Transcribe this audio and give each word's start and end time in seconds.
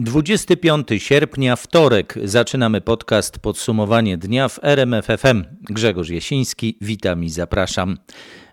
25 0.00 0.88
sierpnia, 0.98 1.56
wtorek. 1.56 2.18
Zaczynamy 2.24 2.80
podcast 2.80 3.38
Podsumowanie 3.38 4.16
dnia 4.16 4.48
w 4.48 4.58
RMFFM. 4.62 5.44
Grzegorz 5.62 6.08
Jasiński, 6.08 6.78
witam 6.80 7.24
i 7.24 7.28
zapraszam. 7.28 7.98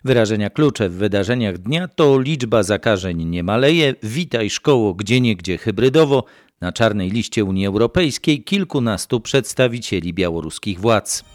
Wyrażenia 0.04 0.50
klucze 0.50 0.89
w 0.89 0.94
wydarzeniach 0.94 1.58
dnia 1.58 1.88
to 1.88 2.20
liczba 2.20 2.63
zakażeń 2.63 3.26
nie 3.26 3.44
maleje, 3.44 3.96
witaj 4.04 4.50
szkoło 4.50 4.94
gdzie 4.94 5.21
niegdzie 5.21 5.58
hybrydowo, 5.58 6.26
na 6.62 6.71
czarnej 6.71 7.10
liście 7.10 7.44
Unii 7.44 7.67
Europejskiej 7.67 8.43
kilkunastu 8.43 9.19
przedstawicieli 9.19 10.13
białoruskich 10.13 10.79
władz. 10.79 11.35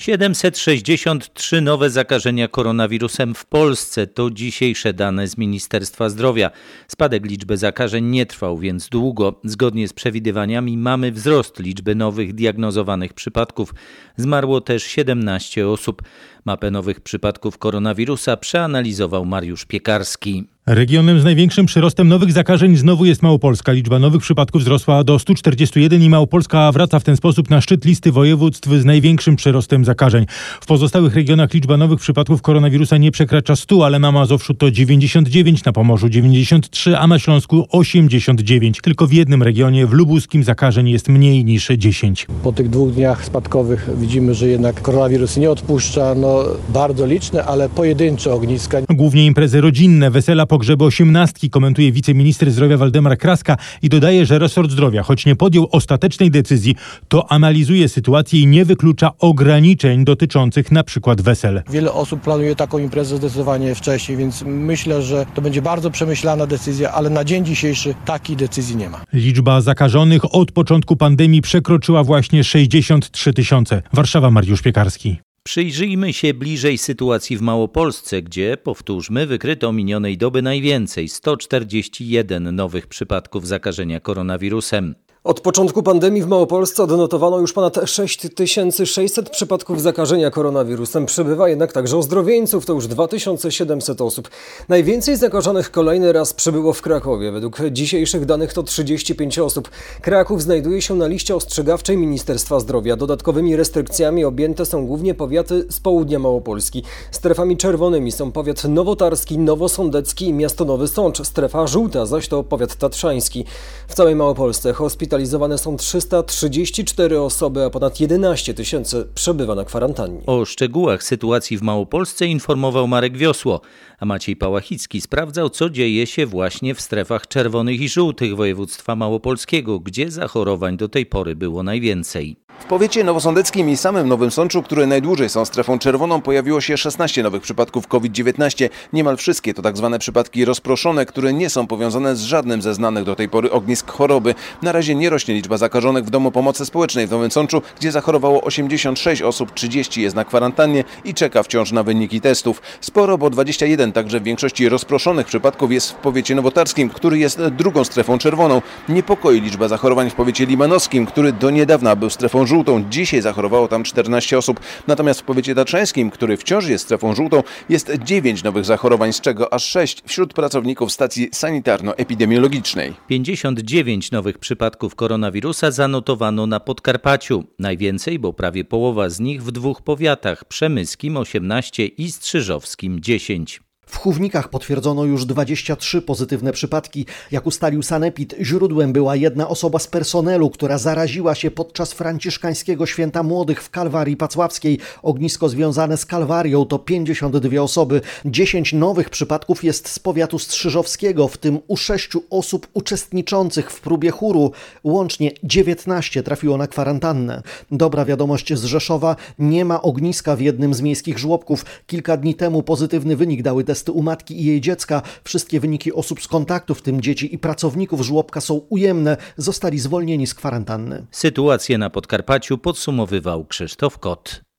763 0.00 1.60
nowe 1.60 1.90
zakażenia 1.90 2.48
koronawirusem 2.48 3.34
w 3.34 3.46
Polsce 3.46 4.06
to 4.06 4.30
dzisiejsze 4.30 4.92
dane 4.92 5.28
z 5.28 5.38
Ministerstwa 5.38 6.08
Zdrowia. 6.08 6.50
Spadek 6.88 7.26
liczby 7.26 7.56
zakażeń 7.56 8.04
nie 8.04 8.26
trwał 8.26 8.58
więc 8.58 8.88
długo. 8.88 9.40
Zgodnie 9.44 9.88
z 9.88 9.92
przewidywaniami 9.92 10.76
mamy 10.76 11.12
wzrost 11.12 11.58
liczby 11.58 11.94
nowych 11.94 12.34
diagnozowanych 12.34 13.12
przypadków. 13.12 13.74
Zmarło 14.16 14.60
też 14.60 14.82
17 14.82 15.68
osób. 15.68 16.02
Mapę 16.44 16.70
nowych 16.70 17.00
przypadków 17.00 17.58
koronawirusa 17.58 18.36
przeanalizował 18.36 19.26
Mariusz 19.26 19.64
Piekarski. 19.64 20.49
Regionem 20.66 21.20
z 21.20 21.24
największym 21.24 21.66
przyrostem 21.66 22.08
nowych 22.08 22.32
zakażeń 22.32 22.76
znowu 22.76 23.04
jest 23.04 23.22
Małopolska. 23.22 23.72
Liczba 23.72 23.98
nowych 23.98 24.22
przypadków 24.22 24.62
wzrosła 24.62 25.04
do 25.04 25.18
141 25.18 26.02
i 26.02 26.10
Małopolska 26.10 26.72
wraca 26.72 26.98
w 26.98 27.04
ten 27.04 27.16
sposób 27.16 27.50
na 27.50 27.60
szczyt 27.60 27.84
listy 27.84 28.12
województw 28.12 28.68
z 28.68 28.84
największym 28.84 29.36
przyrostem 29.36 29.84
zakażeń. 29.84 30.26
W 30.60 30.66
pozostałych 30.66 31.14
regionach 31.14 31.54
liczba 31.54 31.76
nowych 31.76 32.00
przypadków 32.00 32.42
koronawirusa 32.42 32.96
nie 32.96 33.10
przekracza 33.10 33.56
100, 33.56 33.86
ale 33.86 33.98
na 33.98 34.12
Mazowszu 34.12 34.54
to 34.54 34.70
99, 34.70 35.64
na 35.64 35.72
Pomorzu 35.72 36.08
93, 36.08 36.98
a 36.98 37.06
na 37.06 37.18
Śląsku 37.18 37.66
89. 37.70 38.80
Tylko 38.82 39.06
w 39.06 39.12
jednym 39.12 39.42
regionie, 39.42 39.86
w 39.86 39.92
Lubuskim, 39.92 40.44
zakażeń 40.44 40.88
jest 40.88 41.08
mniej 41.08 41.44
niż 41.44 41.68
10. 41.68 42.26
Po 42.42 42.52
tych 42.52 42.70
dwóch 42.70 42.92
dniach 42.92 43.24
spadkowych 43.24 43.90
widzimy, 43.98 44.34
że 44.34 44.48
jednak 44.48 44.82
koronawirus 44.82 45.36
nie 45.36 45.50
odpuszcza. 45.50 46.14
No, 46.14 46.44
bardzo 46.68 47.06
liczne, 47.06 47.44
ale 47.44 47.68
pojedyncze 47.68 48.32
ogniska. 48.32 48.78
Głównie 48.90 49.26
imprezy 49.26 49.60
rodzinne, 49.60 50.10
wesela, 50.10 50.46
pogrzeby 50.60 50.84
osiemnastki, 50.84 51.50
komentuje 51.50 51.92
wiceminister 51.92 52.50
zdrowia 52.50 52.76
Waldemar 52.76 53.18
Kraska 53.18 53.56
i 53.82 53.88
dodaje, 53.88 54.26
że 54.26 54.38
resort 54.38 54.70
zdrowia, 54.70 55.02
choć 55.02 55.26
nie 55.26 55.36
podjął 55.36 55.68
ostatecznej 55.72 56.30
decyzji, 56.30 56.76
to 57.08 57.32
analizuje 57.32 57.88
sytuację 57.88 58.40
i 58.40 58.46
nie 58.46 58.64
wyklucza 58.64 59.10
ograniczeń 59.18 60.04
dotyczących 60.04 60.72
na 60.72 60.84
przykład 60.84 61.20
wesel. 61.20 61.62
Wiele 61.70 61.92
osób 61.92 62.20
planuje 62.20 62.56
taką 62.56 62.78
imprezę 62.78 63.16
zdecydowanie 63.16 63.74
wcześniej, 63.74 64.18
więc 64.18 64.42
myślę, 64.46 65.02
że 65.02 65.26
to 65.34 65.42
będzie 65.42 65.62
bardzo 65.62 65.90
przemyślana 65.90 66.46
decyzja, 66.46 66.92
ale 66.92 67.10
na 67.10 67.24
dzień 67.24 67.44
dzisiejszy 67.44 67.94
takiej 68.04 68.36
decyzji 68.36 68.76
nie 68.76 68.90
ma. 68.90 69.00
Liczba 69.12 69.60
zakażonych 69.60 70.34
od 70.34 70.52
początku 70.52 70.96
pandemii 70.96 71.42
przekroczyła 71.42 72.04
właśnie 72.04 72.44
63 72.44 73.32
tysiące. 73.32 73.82
Warszawa, 73.92 74.30
Mariusz 74.30 74.62
Piekarski. 74.62 75.29
Przyjrzyjmy 75.42 76.12
się 76.12 76.34
bliżej 76.34 76.78
sytuacji 76.78 77.36
w 77.36 77.40
Małopolsce, 77.42 78.22
gdzie, 78.22 78.56
powtórzmy, 78.56 79.26
wykryto 79.26 79.72
minionej 79.72 80.18
doby 80.18 80.42
najwięcej 80.42 81.08
141 81.08 82.54
nowych 82.56 82.86
przypadków 82.86 83.46
zakażenia 83.46 84.00
koronawirusem. 84.00 84.94
Od 85.24 85.40
początku 85.40 85.82
pandemii 85.82 86.22
w 86.22 86.26
Małopolsce 86.26 86.82
odnotowano 86.82 87.38
już 87.38 87.52
ponad 87.52 87.78
6600 87.84 89.30
przypadków 89.30 89.82
zakażenia 89.82 90.30
koronawirusem. 90.30 91.06
Przybywa 91.06 91.48
jednak 91.48 91.72
także 91.72 91.98
ozdrowieńców, 91.98 92.66
to 92.66 92.72
już 92.72 92.86
2700 92.86 94.00
osób. 94.00 94.28
Najwięcej 94.68 95.16
zakażonych 95.16 95.70
kolejny 95.70 96.12
raz 96.12 96.32
przybyło 96.32 96.72
w 96.72 96.82
Krakowie. 96.82 97.32
Według 97.32 97.58
dzisiejszych 97.70 98.24
danych 98.24 98.52
to 98.52 98.62
35 98.62 99.38
osób. 99.38 99.70
Kraków 100.02 100.42
znajduje 100.42 100.82
się 100.82 100.94
na 100.94 101.06
liście 101.06 101.36
ostrzegawczej 101.36 101.96
Ministerstwa 101.96 102.60
Zdrowia. 102.60 102.96
Dodatkowymi 102.96 103.56
restrykcjami 103.56 104.24
objęte 104.24 104.66
są 104.66 104.86
głównie 104.86 105.14
powiaty 105.14 105.66
z 105.70 105.80
południa 105.80 106.18
Małopolski. 106.18 106.82
Strefami 107.10 107.56
czerwonymi 107.56 108.12
są 108.12 108.32
powiat 108.32 108.64
nowotarski, 108.64 109.38
nowosądecki 109.38 110.26
i 110.26 110.32
miasto 110.32 110.64
Nowy 110.64 110.88
Sącz. 110.88 111.26
Strefa 111.26 111.66
żółta 111.66 112.06
zaś 112.06 112.28
to 112.28 112.42
powiat 112.42 112.74
tatrzański. 112.74 113.44
W 113.88 113.94
całej 113.94 114.14
Małopolsce 114.14 114.72
hospital 114.72 115.09
hospitalizowane 115.10 115.58
są 115.58 115.76
334 115.76 117.20
osoby, 117.20 117.64
a 117.64 117.70
ponad 117.70 118.00
11 118.00 118.54
tysięcy 118.54 119.06
przebywa 119.14 119.54
na 119.54 119.64
kwarantannie. 119.64 120.20
O 120.26 120.44
szczegółach 120.44 121.02
sytuacji 121.02 121.58
w 121.58 121.62
Małopolsce 121.62 122.26
informował 122.26 122.88
Marek 122.88 123.16
Wiosło, 123.16 123.60
a 123.98 124.04
Maciej 124.06 124.36
Pałachicki 124.36 125.00
sprawdzał, 125.00 125.50
co 125.50 125.70
dzieje 125.70 126.06
się 126.06 126.26
właśnie 126.26 126.74
w 126.74 126.80
strefach 126.80 127.26
czerwonych 127.26 127.80
i 127.80 127.88
żółtych 127.88 128.36
województwa 128.36 128.96
małopolskiego, 128.96 129.80
gdzie 129.80 130.10
zachorowań 130.10 130.76
do 130.76 130.88
tej 130.88 131.06
pory 131.06 131.36
było 131.36 131.62
najwięcej. 131.62 132.36
W 132.60 132.64
powiecie 132.70 133.04
nowosądeckim 133.04 133.70
i 133.70 133.76
samym 133.76 134.08
Nowym 134.08 134.30
Sączu, 134.30 134.62
które 134.62 134.86
najdłużej 134.86 135.28
są 135.28 135.44
strefą 135.44 135.78
czerwoną, 135.78 136.20
pojawiło 136.20 136.60
się 136.60 136.76
16 136.76 137.22
nowych 137.22 137.42
przypadków 137.42 137.88
COVID-19. 137.88 138.68
Niemal 138.92 139.16
wszystkie 139.16 139.54
to 139.54 139.62
tak 139.62 139.76
zwane 139.76 139.98
przypadki 139.98 140.44
rozproszone, 140.44 141.06
które 141.06 141.32
nie 141.32 141.50
są 141.50 141.66
powiązane 141.66 142.16
z 142.16 142.20
żadnym 142.20 142.62
ze 142.62 142.74
znanych 142.74 143.04
do 143.04 143.16
tej 143.16 143.28
pory 143.28 143.50
ognisk 143.50 143.90
choroby. 143.90 144.34
Na 144.62 144.72
razie 144.72 144.94
nie 144.94 145.10
rośnie 145.10 145.34
liczba 145.34 145.56
zakażonych 145.56 146.04
w 146.04 146.10
Domu 146.10 146.30
Pomocy 146.30 146.66
Społecznej 146.66 147.06
w 147.06 147.10
Nowym 147.10 147.30
Sączu, 147.30 147.62
gdzie 147.80 147.92
zachorowało 147.92 148.42
86 148.42 149.22
osób, 149.22 149.54
30 149.54 150.02
jest 150.02 150.16
na 150.16 150.24
kwarantannie 150.24 150.84
i 151.04 151.14
czeka 151.14 151.42
wciąż 151.42 151.72
na 151.72 151.82
wyniki 151.82 152.20
testów. 152.20 152.62
Sporo, 152.80 153.18
bo 153.18 153.30
21 153.30 153.92
także 153.92 154.20
w 154.20 154.22
większości 154.22 154.68
rozproszonych 154.68 155.26
przypadków 155.26 155.72
jest 155.72 155.90
w 155.90 155.94
powiecie 155.94 156.34
nowotarskim, 156.34 156.90
który 156.90 157.18
jest 157.18 157.42
drugą 157.46 157.84
strefą 157.84 158.18
czerwoną. 158.18 158.62
Niepokoi 158.88 159.40
liczba 159.40 159.68
zachorowań 159.68 160.10
w 160.10 160.14
powiecie 160.14 160.46
limanowskim, 160.46 161.06
który 161.06 161.32
do 161.32 161.50
niedawna 161.50 161.96
był 161.96 162.10
strefą 162.10 162.46
żółtą. 162.50 162.84
Dzisiaj 162.90 163.22
zachorowało 163.22 163.68
tam 163.68 163.84
14 163.84 164.38
osób. 164.38 164.60
Natomiast 164.86 165.20
w 165.20 165.24
powiecie 165.24 165.54
tatrzańskim, 165.54 166.10
który 166.10 166.36
wciąż 166.36 166.66
jest 166.68 166.84
strefą 166.84 167.14
żółtą, 167.14 167.42
jest 167.68 167.92
9 168.04 168.42
nowych 168.42 168.64
zachorowań, 168.64 169.12
z 169.12 169.20
czego 169.20 169.52
aż 169.52 169.64
6 169.64 170.02
wśród 170.06 170.34
pracowników 170.34 170.92
stacji 170.92 171.28
sanitarno-epidemiologicznej. 171.32 172.92
59 173.08 174.10
nowych 174.10 174.38
przypadków 174.38 174.94
koronawirusa 174.94 175.70
zanotowano 175.70 176.46
na 176.46 176.60
Podkarpaciu. 176.60 177.44
Najwięcej, 177.58 178.18
bo 178.18 178.32
prawie 178.32 178.64
połowa 178.64 179.08
z 179.08 179.20
nich 179.20 179.42
w 179.42 179.52
dwóch 179.52 179.82
powiatach: 179.82 180.44
przemyskim 180.44 181.16
18 181.16 181.86
i 181.86 182.12
strzyżowskim 182.12 183.00
10. 183.00 183.69
W 183.90 183.96
Chównikach 183.96 184.48
potwierdzono 184.48 185.04
już 185.04 185.26
23 185.26 186.02
pozytywne 186.02 186.52
przypadki. 186.52 187.06
Jak 187.30 187.46
ustalił 187.46 187.82
Sanepid, 187.82 188.34
źródłem 188.40 188.92
była 188.92 189.16
jedna 189.16 189.48
osoba 189.48 189.78
z 189.78 189.86
personelu, 189.86 190.50
która 190.50 190.78
zaraziła 190.78 191.34
się 191.34 191.50
podczas 191.50 191.92
franciszkańskiego 191.92 192.86
święta 192.86 193.22
młodych 193.22 193.62
w 193.62 193.70
Kalwarii 193.70 194.16
Pacławskiej. 194.16 194.78
Ognisko 195.02 195.48
związane 195.48 195.96
z 195.96 196.06
Kalwarią 196.06 196.64
to 196.64 196.78
52 196.78 197.62
osoby. 197.62 198.00
10 198.24 198.72
nowych 198.72 199.10
przypadków 199.10 199.64
jest 199.64 199.88
z 199.88 199.98
powiatu 199.98 200.38
strzyżowskiego, 200.38 201.28
w 201.28 201.36
tym 201.36 201.58
u 201.66 201.76
6 201.76 202.10
osób 202.30 202.68
uczestniczących 202.74 203.70
w 203.70 203.80
próbie 203.80 204.10
chóru. 204.10 204.52
Łącznie 204.84 205.30
19 205.44 206.22
trafiło 206.22 206.56
na 206.56 206.66
kwarantannę. 206.66 207.42
Dobra 207.70 208.04
wiadomość 208.04 208.54
z 208.54 208.64
Rzeszowa, 208.64 209.16
nie 209.38 209.64
ma 209.64 209.82
ogniska 209.82 210.36
w 210.36 210.40
jednym 210.40 210.74
z 210.74 210.80
miejskich 210.80 211.18
żłobków. 211.18 211.64
Kilka 211.86 212.16
dni 212.16 212.34
temu 212.34 212.62
pozytywny 212.62 213.16
wynik 213.16 213.42
dały 213.42 213.64
testy 213.64 213.79
testy 213.80 213.92
u 213.92 214.02
matki 214.02 214.40
i 214.40 214.44
jej 214.44 214.60
dziecka. 214.60 215.02
Wszystkie 215.24 215.60
wyniki 215.60 215.92
osób 215.92 216.22
z 216.22 216.28
kontaktu, 216.28 216.74
w 216.74 216.82
tym 216.82 217.00
dzieci 217.00 217.34
i 217.34 217.38
pracowników 217.38 218.00
żłobka 218.00 218.40
są 218.40 218.54
ujemne. 218.54 219.16
Zostali 219.36 219.78
zwolnieni 219.78 220.26
z 220.26 220.34
kwarantanny. 220.34 221.06
Sytuację 221.10 221.78
na 221.78 221.90
Podkarpaciu 221.90 222.58
podsumowywał 222.58 223.44
Krzysztof 223.44 223.98
Kot. 223.98 224.49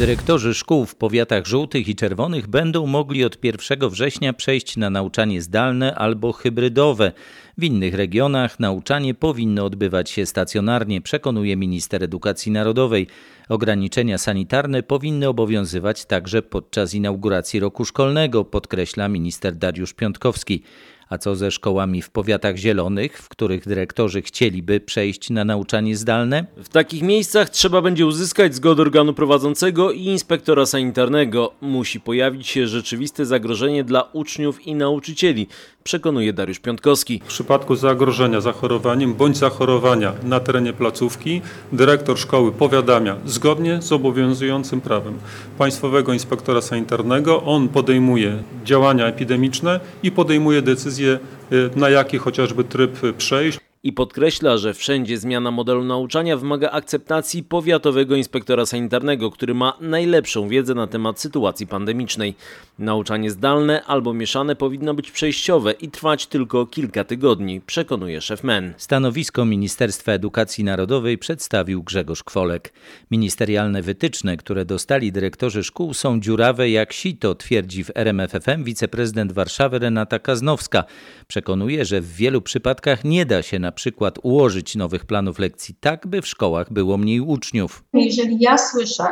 Dyrektorzy 0.00 0.54
szkół 0.54 0.86
w 0.86 0.94
powiatach 0.94 1.46
żółtych 1.46 1.88
i 1.88 1.94
czerwonych 1.94 2.46
będą 2.46 2.86
mogli 2.86 3.24
od 3.24 3.44
1 3.44 3.88
września 3.88 4.32
przejść 4.32 4.76
na 4.76 4.90
nauczanie 4.90 5.42
zdalne 5.42 5.94
albo 5.94 6.32
hybrydowe. 6.32 7.12
W 7.58 7.64
innych 7.64 7.94
regionach 7.94 8.60
nauczanie 8.60 9.14
powinno 9.14 9.64
odbywać 9.64 10.10
się 10.10 10.26
stacjonarnie, 10.26 11.00
przekonuje 11.00 11.56
minister 11.56 12.04
edukacji 12.04 12.52
narodowej. 12.52 13.06
Ograniczenia 13.48 14.18
sanitarne 14.18 14.82
powinny 14.82 15.28
obowiązywać 15.28 16.04
także 16.04 16.42
podczas 16.42 16.94
inauguracji 16.94 17.60
roku 17.60 17.84
szkolnego, 17.84 18.44
podkreśla 18.44 19.08
minister 19.08 19.56
Dariusz 19.56 19.94
Piątkowski. 19.94 20.62
A 21.10 21.18
co 21.18 21.36
ze 21.36 21.50
szkołami 21.50 22.02
w 22.02 22.10
powiatach 22.10 22.56
zielonych, 22.56 23.18
w 23.18 23.28
których 23.28 23.68
dyrektorzy 23.68 24.22
chcieliby 24.22 24.80
przejść 24.80 25.30
na 25.30 25.44
nauczanie 25.44 25.96
zdalne? 25.96 26.46
W 26.56 26.68
takich 26.68 27.02
miejscach 27.02 27.50
trzeba 27.50 27.82
będzie 27.82 28.06
uzyskać 28.06 28.54
zgodę 28.54 28.82
organu 28.82 29.14
prowadzącego 29.14 29.92
i 29.92 30.04
inspektora 30.04 30.66
sanitarnego. 30.66 31.52
Musi 31.60 32.00
pojawić 32.00 32.46
się 32.46 32.66
rzeczywiste 32.66 33.26
zagrożenie 33.26 33.84
dla 33.84 34.02
uczniów 34.02 34.66
i 34.66 34.74
nauczycieli. 34.74 35.46
Przekonuje 35.90 36.32
Dariusz 36.32 36.58
Piątkowski. 36.58 37.20
W 37.24 37.28
przypadku 37.28 37.76
zagrożenia 37.76 38.40
zachorowaniem 38.40 39.14
bądź 39.14 39.36
zachorowania 39.36 40.12
na 40.22 40.40
terenie 40.40 40.72
placówki 40.72 41.42
dyrektor 41.72 42.18
szkoły 42.18 42.52
powiadamia 42.52 43.16
zgodnie 43.26 43.82
z 43.82 43.92
obowiązującym 43.92 44.80
prawem 44.80 45.18
Państwowego 45.58 46.12
Inspektora 46.12 46.60
Sanitarnego. 46.60 47.42
On 47.42 47.68
podejmuje 47.68 48.42
działania 48.64 49.06
epidemiczne 49.06 49.80
i 50.02 50.12
podejmuje 50.12 50.62
decyzję 50.62 51.18
y, 51.52 51.70
na 51.76 51.90
jaki 51.90 52.18
chociażby 52.18 52.64
tryb 52.64 53.16
przejść. 53.16 53.69
I 53.82 53.92
podkreśla, 53.92 54.56
że 54.56 54.74
wszędzie 54.74 55.18
zmiana 55.18 55.50
modelu 55.50 55.84
nauczania 55.84 56.36
wymaga 56.36 56.70
akceptacji 56.70 57.42
powiatowego 57.42 58.16
inspektora 58.16 58.66
sanitarnego, 58.66 59.30
który 59.30 59.54
ma 59.54 59.76
najlepszą 59.80 60.48
wiedzę 60.48 60.74
na 60.74 60.86
temat 60.86 61.20
sytuacji 61.20 61.66
pandemicznej. 61.66 62.34
Nauczanie 62.78 63.30
zdalne 63.30 63.84
albo 63.84 64.14
mieszane 64.14 64.56
powinno 64.56 64.94
być 64.94 65.10
przejściowe 65.10 65.72
i 65.72 65.88
trwać 65.88 66.26
tylko 66.26 66.66
kilka 66.66 67.04
tygodni, 67.04 67.60
przekonuje 67.60 68.20
szef 68.20 68.44
MEN. 68.44 68.74
Stanowisko 68.76 69.44
Ministerstwa 69.44 70.12
Edukacji 70.12 70.64
Narodowej 70.64 71.18
przedstawił 71.18 71.82
Grzegorz 71.82 72.22
Kwolek. 72.22 72.72
Ministerialne 73.10 73.82
wytyczne, 73.82 74.36
które 74.36 74.64
dostali 74.64 75.12
dyrektorzy 75.12 75.64
szkół 75.64 75.94
są 75.94 76.20
dziurawe 76.20 76.70
jak 76.70 76.92
sito, 76.92 77.34
twierdzi 77.34 77.84
w 77.84 77.90
RMFFM 77.94 78.64
wiceprezydent 78.64 79.32
Warszawy 79.32 79.78
Renata 79.78 80.18
Kaznowska. 80.18 80.84
Przekonuje, 81.26 81.84
że 81.84 82.00
w 82.00 82.12
wielu 82.12 82.42
przypadkach 82.42 83.04
nie 83.04 83.26
da 83.26 83.42
się 83.42 83.58
na 83.58 83.69
przykład 83.72 84.18
ułożyć 84.22 84.76
nowych 84.76 85.06
planów 85.06 85.38
lekcji 85.38 85.74
tak, 85.80 86.06
by 86.06 86.22
w 86.22 86.26
szkołach 86.26 86.72
było 86.72 86.96
mniej 86.96 87.20
uczniów. 87.20 87.84
Jeżeli 87.92 88.36
ja 88.40 88.58
słyszę 88.58 89.04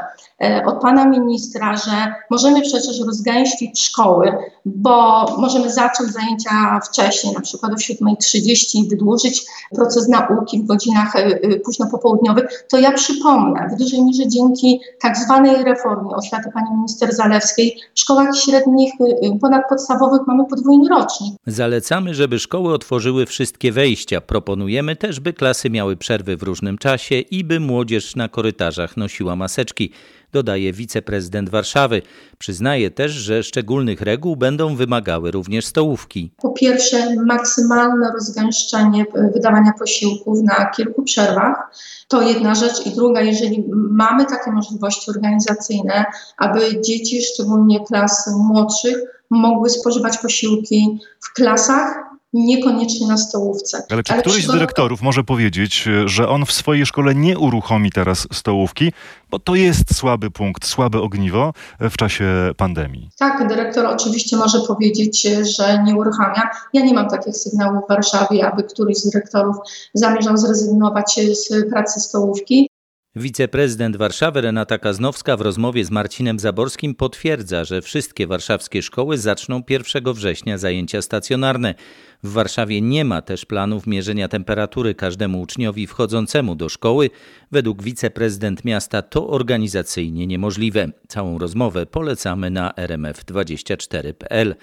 od 0.66 0.80
pana 0.80 1.04
ministra, 1.04 1.76
że 1.76 2.14
możemy 2.30 2.60
przecież 2.62 3.00
rozgęścić 3.06 3.80
szkoły, 3.80 4.32
bo 4.64 5.26
możemy 5.38 5.72
zacząć 5.72 6.10
zajęcia 6.10 6.80
wcześniej, 6.84 7.34
na 7.34 7.40
przykład 7.40 7.72
o 7.72 7.76
7.30 7.76 8.74
i 8.74 8.88
wydłużyć 8.88 9.46
proces 9.74 10.08
nauki 10.08 10.62
w 10.62 10.66
godzinach 10.66 11.16
e, 11.16 11.24
e, 11.24 11.60
późno 11.60 11.86
popołudniowych, 11.90 12.64
to 12.68 12.78
ja 12.78 12.92
przypomnę, 12.92 13.68
w 13.74 13.78
dużej 13.78 14.04
mierze 14.04 14.28
dzięki 14.28 14.80
tak 15.00 15.16
zwanej 15.16 15.64
reformie 15.64 16.10
oświaty 16.16 16.50
pani 16.54 16.70
minister 16.76 17.14
Zalewskiej 17.14 17.80
w 17.94 18.00
szkołach 18.00 18.36
średnich 18.36 18.92
ponadpodstawowych 19.40 20.20
mamy 20.26 20.44
podwójny 20.44 20.88
rocznik. 20.88 21.34
Zalecamy, 21.46 22.14
żeby 22.14 22.38
szkoły 22.38 22.74
otworzyły 22.74 23.26
wszystkie 23.26 23.72
wejścia. 23.72 24.20
Proponujemy 24.20 24.96
też, 24.96 25.20
by 25.20 25.32
klasy 25.32 25.70
miały 25.70 25.96
przerwy 25.96 26.36
w 26.36 26.42
różnym 26.42 26.78
czasie 26.78 27.14
i 27.14 27.44
by 27.44 27.60
młodzież 27.60 28.16
na 28.16 28.28
korytarzach 28.28 28.96
nosiła 28.96 29.36
maseczki, 29.36 29.92
dodaje 30.32 30.72
wiceprezydent 30.72 31.48
Warszawy. 31.48 32.02
Przyznaje 32.38 32.90
też, 32.90 33.12
że 33.12 33.42
szczególnych 33.42 34.00
reguł 34.00 34.36
będą 34.36 34.76
wymagały 34.76 35.30
również 35.30 35.66
stołówki. 35.66 36.30
Po 36.36 36.50
pierwsze, 36.50 37.14
maksymalne 37.26 38.12
rozgęszczenie 38.14 39.06
wydawania 39.34 39.72
posiłków 39.78 40.38
na 40.42 40.66
kilku 40.66 41.02
przerwach. 41.02 41.70
To 42.08 42.22
jedna 42.22 42.54
rzecz. 42.54 42.86
I 42.86 42.90
druga, 42.90 43.20
jeżeli 43.20 43.64
mamy 43.72 44.24
takie 44.24 44.50
możliwości 44.50 45.10
organizacyjne, 45.10 46.04
aby 46.36 46.80
dzieci, 46.80 47.22
szczególnie 47.22 47.84
klas 47.84 48.30
młodszych, 48.36 48.96
mogły 49.30 49.70
spożywać 49.70 50.18
posiłki 50.18 50.98
w 51.20 51.32
klasach, 51.32 52.07
niekoniecznie 52.32 53.06
na 53.06 53.16
stołówce. 53.16 53.82
Ale 53.90 54.02
czy 54.02 54.12
Ale 54.12 54.22
któryś 54.22 54.44
z 54.44 54.50
dyrektorów 54.52 55.02
może 55.02 55.24
powiedzieć, 55.24 55.88
że 56.04 56.28
on 56.28 56.46
w 56.46 56.52
swojej 56.52 56.86
szkole 56.86 57.14
nie 57.14 57.38
uruchomi 57.38 57.92
teraz 57.92 58.26
stołówki, 58.32 58.92
bo 59.30 59.38
to 59.38 59.54
jest 59.54 59.94
słaby 59.96 60.30
punkt, 60.30 60.66
słabe 60.66 61.00
ogniwo 61.00 61.52
w 61.80 61.96
czasie 61.96 62.24
pandemii? 62.56 63.10
Tak, 63.18 63.48
dyrektor 63.48 63.86
oczywiście 63.86 64.36
może 64.36 64.60
powiedzieć, 64.60 65.22
że 65.56 65.82
nie 65.84 65.96
uruchamia. 65.96 66.50
Ja 66.72 66.84
nie 66.84 66.94
mam 66.94 67.08
takich 67.08 67.36
sygnałów 67.36 67.84
w 67.84 67.88
Warszawie, 67.88 68.52
aby 68.52 68.62
któryś 68.62 68.96
z 68.96 69.10
dyrektorów 69.10 69.56
zamierzał 69.94 70.36
zrezygnować 70.36 71.20
z 71.32 71.70
pracy 71.70 72.00
stołówki. 72.00 72.67
Wiceprezydent 73.16 73.96
Warszawy 73.96 74.40
Renata 74.40 74.78
Kaznowska 74.78 75.36
w 75.36 75.40
rozmowie 75.40 75.84
z 75.84 75.90
Marcinem 75.90 76.38
Zaborskim 76.38 76.94
potwierdza, 76.94 77.64
że 77.64 77.82
wszystkie 77.82 78.26
warszawskie 78.26 78.82
szkoły 78.82 79.18
zaczną 79.18 79.62
1 79.68 80.12
września 80.14 80.58
zajęcia 80.58 81.02
stacjonarne. 81.02 81.74
W 82.22 82.32
Warszawie 82.32 82.80
nie 82.80 83.04
ma 83.04 83.22
też 83.22 83.44
planów 83.44 83.86
mierzenia 83.86 84.28
temperatury 84.28 84.94
każdemu 84.94 85.40
uczniowi 85.40 85.86
wchodzącemu 85.86 86.54
do 86.54 86.68
szkoły. 86.68 87.10
Według 87.52 87.82
wiceprezydent 87.82 88.64
miasta 88.64 89.02
to 89.02 89.28
organizacyjnie 89.28 90.26
niemożliwe. 90.26 90.88
Całą 91.08 91.38
rozmowę 91.38 91.86
polecamy 91.86 92.50
na 92.50 92.70
rmf24.pl. 92.70 94.54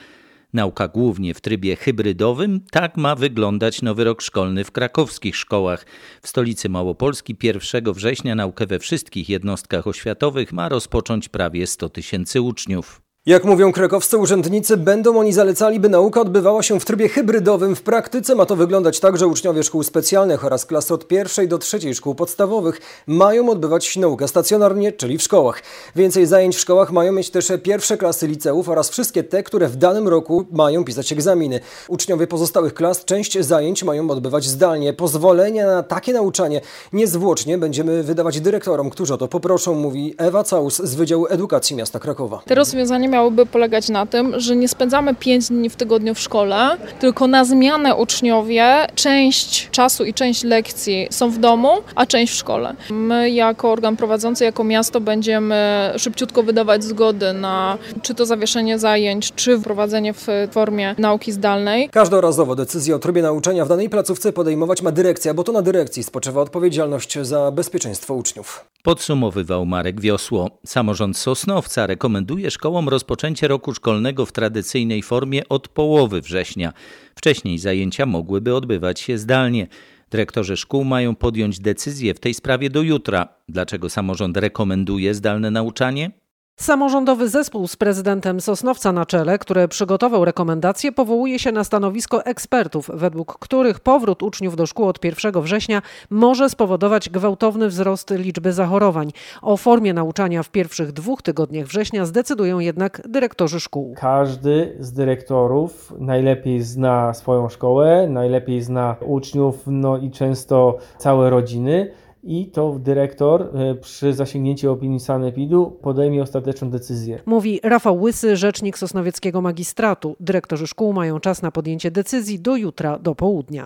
Nauka 0.56 0.88
głównie 0.88 1.34
w 1.34 1.42
trybie 1.42 1.75
hybrydowym, 1.75 2.62
tak 2.72 2.98
ma 2.98 3.16
wyglądać 3.16 3.81
nowy 3.81 4.04
rok 4.04 4.22
szkolny 4.22 4.63
w 4.63 4.72
krakowskich 4.72 5.36
szkołach. 5.36 5.86
W 6.22 6.28
stolicy 6.28 6.69
Małopolski 6.69 7.36
1 7.44 7.94
września 7.94 8.36
naukę 8.36 8.66
we 8.66 8.80
wszystkich 8.80 9.30
jednostkach 9.30 9.88
oświatowych 9.88 10.54
ma 10.54 10.69
rozpocząć 10.69 11.30
prawie 11.30 11.68
100 11.68 11.90
tysięcy 11.90 12.42
uczniów. 12.42 13.05
Jak 13.27 13.44
mówią 13.44 13.72
krakowscy 13.72 14.18
urzędnicy, 14.18 14.77
będą 14.77 15.19
oni 15.19 15.33
zalecali, 15.33 15.80
by 15.80 15.89
nauka 15.89 16.22
odbywała 16.22 16.63
się 16.63 16.80
w 16.80 16.86
trybie 16.86 17.10
hybrydowym. 17.10 17.75
W 17.75 17.81
praktyce 17.81 18.36
ma 18.36 18.45
to 18.45 18.56
wyglądać 18.56 19.00
tak, 19.00 19.18
że 19.18 19.27
uczniowie 19.27 19.63
szkół 19.63 19.83
specjalnych 19.83 20.45
oraz 20.45 20.66
klas 20.66 20.92
od 20.92 21.07
pierwszej 21.07 21.48
do 21.48 21.57
trzeciej 21.57 21.95
szkół 21.95 22.16
podstawowych 22.16 22.81
mają 23.07 23.50
odbywać 23.50 23.98
naukę 23.98 24.27
stacjonarnie, 24.27 24.92
czyli 24.92 25.18
w 25.18 25.24
szkołach. 25.24 25.62
Więcej 25.95 26.25
zajęć 26.25 26.56
w 26.56 26.60
szkołach 26.60 26.92
mają 26.92 27.12
mieć 27.12 27.30
też 27.30 27.51
pierwsze 27.63 27.98
klasy 27.98 28.27
liceów 28.27 28.69
oraz 28.69 28.89
wszystkie 28.89 29.24
te, 29.24 29.44
które 29.44 29.68
w 29.68 29.75
danym 29.75 30.07
roku 30.07 30.45
mają 30.51 30.83
pisać 30.83 31.12
egzaminy. 31.12 31.60
Uczniowie 31.88 32.28
pozostałych 32.28 32.74
klas 32.74 33.06
część 33.06 33.39
zajęć 33.39 33.83
mają 33.83 34.10
odbywać 34.10 34.45
zdalnie. 34.45 34.94
Pozwolenia 34.94 35.68
na 35.68 35.83
takie 35.83 36.13
nauczanie 36.13 36.62
niezwłocznie 36.94 37.57
będziemy 37.57 38.04
wydawać 38.04 38.42
dyrektorom, 38.42 38.89
którzy 38.89 39.13
o 39.13 39.18
to 39.18 39.28
poproszą, 39.28 39.75
mówi 39.75 40.16
Ewa 40.18 40.44
Caus 40.44 40.78
z 40.78 40.95
Wydziału 40.95 41.28
Edukacji 41.30 41.75
Miasta 41.75 42.00
Krakowa. 42.00 42.42
Te 42.45 42.56
rozwiązania 42.56 43.15
miałyby 43.16 43.46
polegać 43.46 43.90
na 43.90 44.06
tym, 44.06 44.40
że 44.40 44.56
nie 44.56 44.68
spędzamy 44.68 45.16
5 45.16 45.48
dni 45.48 45.70
w 45.70 45.76
tygodniu 45.76 46.14
w 46.14 46.20
szkole, 46.20 46.78
tylko 47.00 47.28
na 47.28 47.46
zmianę 47.46 47.96
uczniowie 47.96 48.88
część 48.96 49.70
czasu 49.70 50.06
i 50.06 50.14
część 50.14 50.44
lekcji 50.44 51.08
są 51.12 51.30
w 51.30 51.38
domu, 51.38 51.70
a 51.96 52.06
część 52.06 52.34
w 52.34 52.36
szkole. 52.36 52.76
My 52.90 53.30
jako 53.30 53.72
organ 53.72 53.96
prowadzący, 53.98 54.44
jako 54.44 54.64
miasto 54.64 55.02
będziemy 55.02 55.92
szybciutko 55.98 56.44
wydawać 56.44 56.84
zgody 56.84 57.34
na 57.34 57.78
czy 58.02 58.16
to 58.16 58.26
zawieszenie 58.26 58.80
zajęć, 58.80 59.34
czy 59.36 59.60
wprowadzenie 59.60 60.14
w 60.14 60.28
formie 60.52 60.96
nauki 60.98 61.32
zdalnej. 61.32 61.90
Każdorazowo 61.90 62.56
decyzję 62.56 62.96
o 62.96 63.00
trybie 63.00 63.22
nauczania 63.22 63.66
w 63.66 63.70
danej 63.70 63.90
placówce 63.90 64.34
podejmować 64.34 64.82
ma 64.82 64.92
dyrekcja, 64.92 65.34
bo 65.34 65.44
to 65.44 65.52
na 65.52 65.62
dyrekcji 65.62 66.04
spoczywa 66.04 66.42
odpowiedzialność 66.42 67.20
za 67.22 67.52
bezpieczeństwo 67.52 68.14
uczniów. 68.14 68.66
Podsumowywał 68.86 69.66
Marek 69.66 70.02
Wiosło. 70.02 70.60
Samorząd 70.66 71.18
Sosnowca 71.18 71.88
rekomenduje 71.88 72.52
szkołom 72.52 72.90
rozpoczęcie 72.90 73.48
roku 73.48 73.74
szkolnego 73.74 74.26
w 74.26 74.32
tradycyjnej 74.32 75.04
formie 75.04 75.50
od 75.50 75.68
połowy 75.68 76.22
września. 76.22 76.74
Wcześniej 77.16 77.58
zajęcia 77.58 78.06
mogłyby 78.06 78.56
odbywać 78.56 79.00
się 79.00 79.18
zdalnie. 79.18 79.68
Dyrektorzy 80.09 80.57
szkół 80.57 80.83
mają 80.83 81.16
podjąć 81.16 81.59
decyzję 81.59 82.14
w 82.14 82.19
tej 82.19 82.33
sprawie 82.33 82.69
do 82.69 82.81
jutra. 82.81 83.28
Dlaczego 83.50 83.90
samorząd 83.90 84.38
rekomenduje 84.38 85.14
zdalne 85.14 85.52
nauczanie? 85.52 86.12
Samorządowy 86.57 87.30
zespół 87.30 87.68
z 87.68 87.76
prezydentem 87.76 88.42
Sosnowca 88.42 88.92
na 88.92 89.06
czele, 89.06 89.40
który 89.40 89.68
przygotował 89.68 90.26
rekomendacje, 90.26 90.92
powołuje 90.92 91.40
się 91.40 91.52
na 91.52 91.64
stanowisko 91.64 92.26
ekspertów, 92.26 92.92
według 92.94 93.40
których 93.40 93.80
powrót 93.80 94.24
uczniów 94.24 94.56
do 94.56 94.66
szkół 94.66 94.88
od 94.88 95.06
1 95.06 95.42
września 95.42 95.81
może 96.09 96.50
spowodować 96.50 97.09
gwałtowny 97.09 97.68
wzrost 97.68 98.12
liczby 98.12 98.54
zachorowań. 98.54 99.12
O 99.42 99.57
formie 99.57 99.94
nauczania 99.94 100.44
w 100.44 100.50
pierwszych 100.50 100.92
dwóch 100.92 101.21
tygodniach 101.21 101.68
września 101.68 102.06
zdecydują 102.06 102.59
jednak 102.59 103.02
dyrektorzy 103.07 103.59
szkół. 103.59 103.94
Każdy 103.97 104.78
z 104.80 104.94
dyrektorów 104.94 105.94
najlepiej 106.00 106.62
zna 106.62 107.14
swoją 107.14 107.50
szkołę, 107.50 108.07
najlepiej 108.09 108.62
zna 108.62 108.95
uczniów, 109.02 109.64
no 109.68 109.97
i 109.97 110.12
często 110.12 110.78
całe 110.97 111.30
rodziny 111.30 111.92
i 112.26 112.52
to 112.52 112.80
dyrektor 112.80 113.42
e, 113.42 113.76
przy 113.76 114.14
zasięgnięciu 114.14 114.72
opinii 114.72 115.00
sanepidu 115.00 115.80
podejmie 115.82 116.24
ostateczną 116.24 116.70
decyzję. 116.70 117.20
Mówi 117.26 117.60
Rafał 117.64 118.02
Łysy, 118.02 118.38
rzecznik 118.38 118.78
Sosnowieckiego 118.78 119.42
Magistratu. 119.42 120.16
Dyrektorzy 120.20 120.68
szkół 120.68 120.94
mają 120.94 121.20
czas 121.20 121.42
na 121.42 121.52
podjęcie 121.52 121.92
decyzji 121.92 122.40
do 122.40 122.56
jutra 122.56 123.00
do 123.00 123.16
południa. 123.16 123.66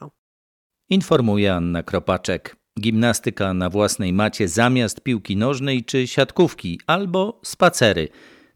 Informuje 0.89 1.53
Anna 1.53 1.83
Kropaczek. 1.83 2.55
Gimnastyka 2.79 3.53
na 3.53 3.69
własnej 3.69 4.13
macie 4.13 4.47
zamiast 4.47 5.01
piłki 5.01 5.37
nożnej 5.37 5.83
czy 5.83 6.07
siatkówki 6.07 6.79
albo 6.87 7.39
spacery. 7.43 8.07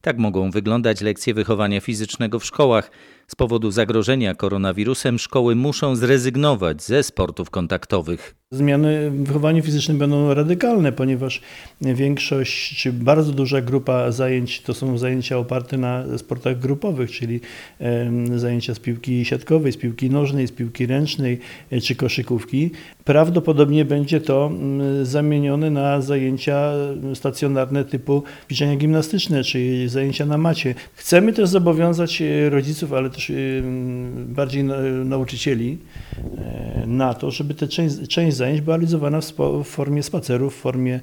Tak 0.01 0.17
mogą 0.17 0.51
wyglądać 0.51 1.01
lekcje 1.01 1.33
wychowania 1.33 1.81
fizycznego 1.81 2.39
w 2.39 2.45
szkołach. 2.45 2.91
Z 3.27 3.35
powodu 3.35 3.71
zagrożenia 3.71 4.35
koronawirusem 4.35 5.19
szkoły 5.19 5.55
muszą 5.55 5.95
zrezygnować 5.95 6.83
ze 6.83 7.03
sportów 7.03 7.49
kontaktowych. 7.49 8.35
Zmiany 8.51 9.11
w 9.11 9.23
wychowaniu 9.23 9.63
fizycznym 9.63 9.97
będą 9.97 10.33
radykalne, 10.33 10.91
ponieważ 10.91 11.41
większość 11.81 12.77
czy 12.77 12.93
bardzo 12.93 13.31
duża 13.31 13.61
grupa 13.61 14.11
zajęć 14.11 14.61
to 14.61 14.73
są 14.73 14.97
zajęcia 14.97 15.37
oparte 15.37 15.77
na 15.77 16.17
sportach 16.17 16.59
grupowych, 16.59 17.11
czyli 17.11 17.39
zajęcia 18.35 18.75
z 18.75 18.79
piłki 18.79 19.25
siatkowej, 19.25 19.71
z 19.71 19.77
piłki 19.77 20.09
nożnej, 20.09 20.47
z 20.47 20.51
piłki 20.51 20.85
ręcznej 20.85 21.39
czy 21.83 21.95
koszykówki. 21.95 22.71
Prawdopodobnie 23.03 23.85
będzie 23.85 24.21
to 24.21 24.51
zamienione 25.03 25.69
na 25.69 26.01
zajęcia 26.01 26.71
stacjonarne 27.13 27.85
typu 27.85 28.23
ćwiczenia 28.45 28.75
gimnastyczne, 28.75 29.43
czyli 29.43 29.89
zajęcia 29.89 30.25
na 30.25 30.37
macie. 30.37 30.75
Chcemy 30.93 31.33
też 31.33 31.49
zobowiązać 31.49 32.23
rodziców, 32.49 32.93
ale 32.93 33.09
też 33.13 33.31
bardziej 34.15 34.63
nauczycieli 35.05 35.77
na 36.87 37.13
to, 37.13 37.31
żeby 37.31 37.53
tę 37.53 37.67
część, 37.67 38.07
część 38.07 38.37
zajęć 38.37 38.61
była 38.61 38.77
realizowana 38.77 39.21
w, 39.21 39.33
w 39.63 39.67
formie 39.67 40.03
spacerów, 40.03 40.55
w 40.55 40.57
formie 40.57 40.99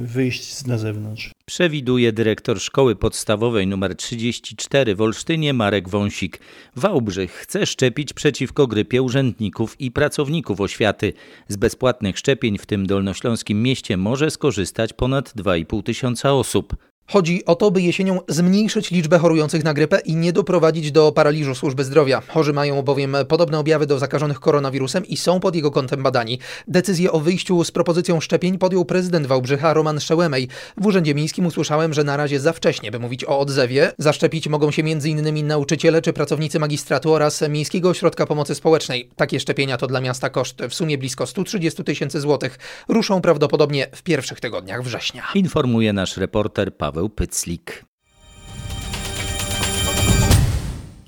wyjść 0.00 0.66
na 0.66 0.78
zewnątrz. 0.78 1.30
Przewiduje 1.46 2.12
dyrektor 2.12 2.60
szkoły 2.60 2.96
podstawowej 2.96 3.64
nr 3.64 3.96
34 3.96 4.94
w 4.94 5.00
Olsztynie 5.00 5.52
Marek 5.52 5.88
Wąsik. 5.88 6.40
Wałbrzych 6.76 7.32
chce 7.32 7.66
szczepić 7.66 8.12
przeciwko 8.12 8.66
grypie 8.66 9.02
urzędników 9.02 9.80
i 9.80 9.90
pracowników 9.90 10.60
oświaty. 10.60 11.12
Z 11.48 11.56
bezpłatnych 11.56 12.18
szczepień 12.18 12.58
w 12.58 12.66
tym 12.66 12.86
dolnośląskim 12.86 13.62
mieście 13.62 13.96
może 13.96 14.30
skorzystać 14.30 14.92
ponad 14.92 15.34
2,5 15.36 15.82
tysiąca 15.82 16.32
osób. 16.32 16.76
Chodzi 17.08 17.44
o 17.44 17.54
to, 17.54 17.70
by 17.70 17.82
jesienią 17.82 18.20
zmniejszyć 18.28 18.90
liczbę 18.90 19.18
chorujących 19.18 19.64
na 19.64 19.74
grypę 19.74 19.98
i 20.04 20.16
nie 20.16 20.32
doprowadzić 20.32 20.92
do 20.92 21.12
paraliżu 21.12 21.54
służby 21.54 21.84
zdrowia. 21.84 22.22
Chorzy 22.28 22.52
mają 22.52 22.82
bowiem 22.82 23.16
podobne 23.28 23.58
objawy 23.58 23.86
do 23.86 23.98
zakażonych 23.98 24.40
koronawirusem 24.40 25.06
i 25.06 25.16
są 25.16 25.40
pod 25.40 25.56
jego 25.56 25.70
kątem 25.70 26.02
badani. 26.02 26.38
Decyzję 26.68 27.12
o 27.12 27.20
wyjściu 27.20 27.64
z 27.64 27.70
propozycją 27.70 28.20
szczepień 28.20 28.58
podjął 28.58 28.84
prezydent 28.84 29.26
Wałbrzycha 29.26 29.74
Roman 29.74 30.00
Szełemej. 30.00 30.48
W 30.76 30.86
Urzędzie 30.86 31.14
Miejskim 31.14 31.46
usłyszałem, 31.46 31.94
że 31.94 32.04
na 32.04 32.16
razie 32.16 32.40
za 32.40 32.52
wcześnie, 32.52 32.90
by 32.90 32.98
mówić 32.98 33.24
o 33.24 33.38
odzewie. 33.38 33.92
Zaszczepić 33.98 34.48
mogą 34.48 34.70
się 34.70 34.82
m.in. 34.82 35.46
nauczyciele 35.46 36.02
czy 36.02 36.12
pracownicy 36.12 36.58
magistratu 36.58 37.12
oraz 37.12 37.44
Miejskiego 37.48 37.88
Ośrodka 37.88 38.26
Pomocy 38.26 38.54
Społecznej. 38.54 39.10
Takie 39.16 39.40
szczepienia 39.40 39.76
to 39.76 39.86
dla 39.86 40.00
miasta 40.00 40.30
koszt 40.30 40.62
w 40.70 40.74
sumie 40.74 40.98
blisko 40.98 41.26
130 41.26 41.84
tysięcy 41.84 42.20
złotych. 42.20 42.58
Ruszą 42.88 43.20
prawdopodobnie 43.20 43.86
w 43.94 44.02
pierwszych 44.02 44.40
tygodniach 44.40 44.82
września. 44.82 45.22
Informuje 45.34 45.92
nasz 45.92 46.16
reporter 46.16 46.76
Paweł 46.76 46.95
Paweł 46.96 47.08
Pyclik. 47.08 47.84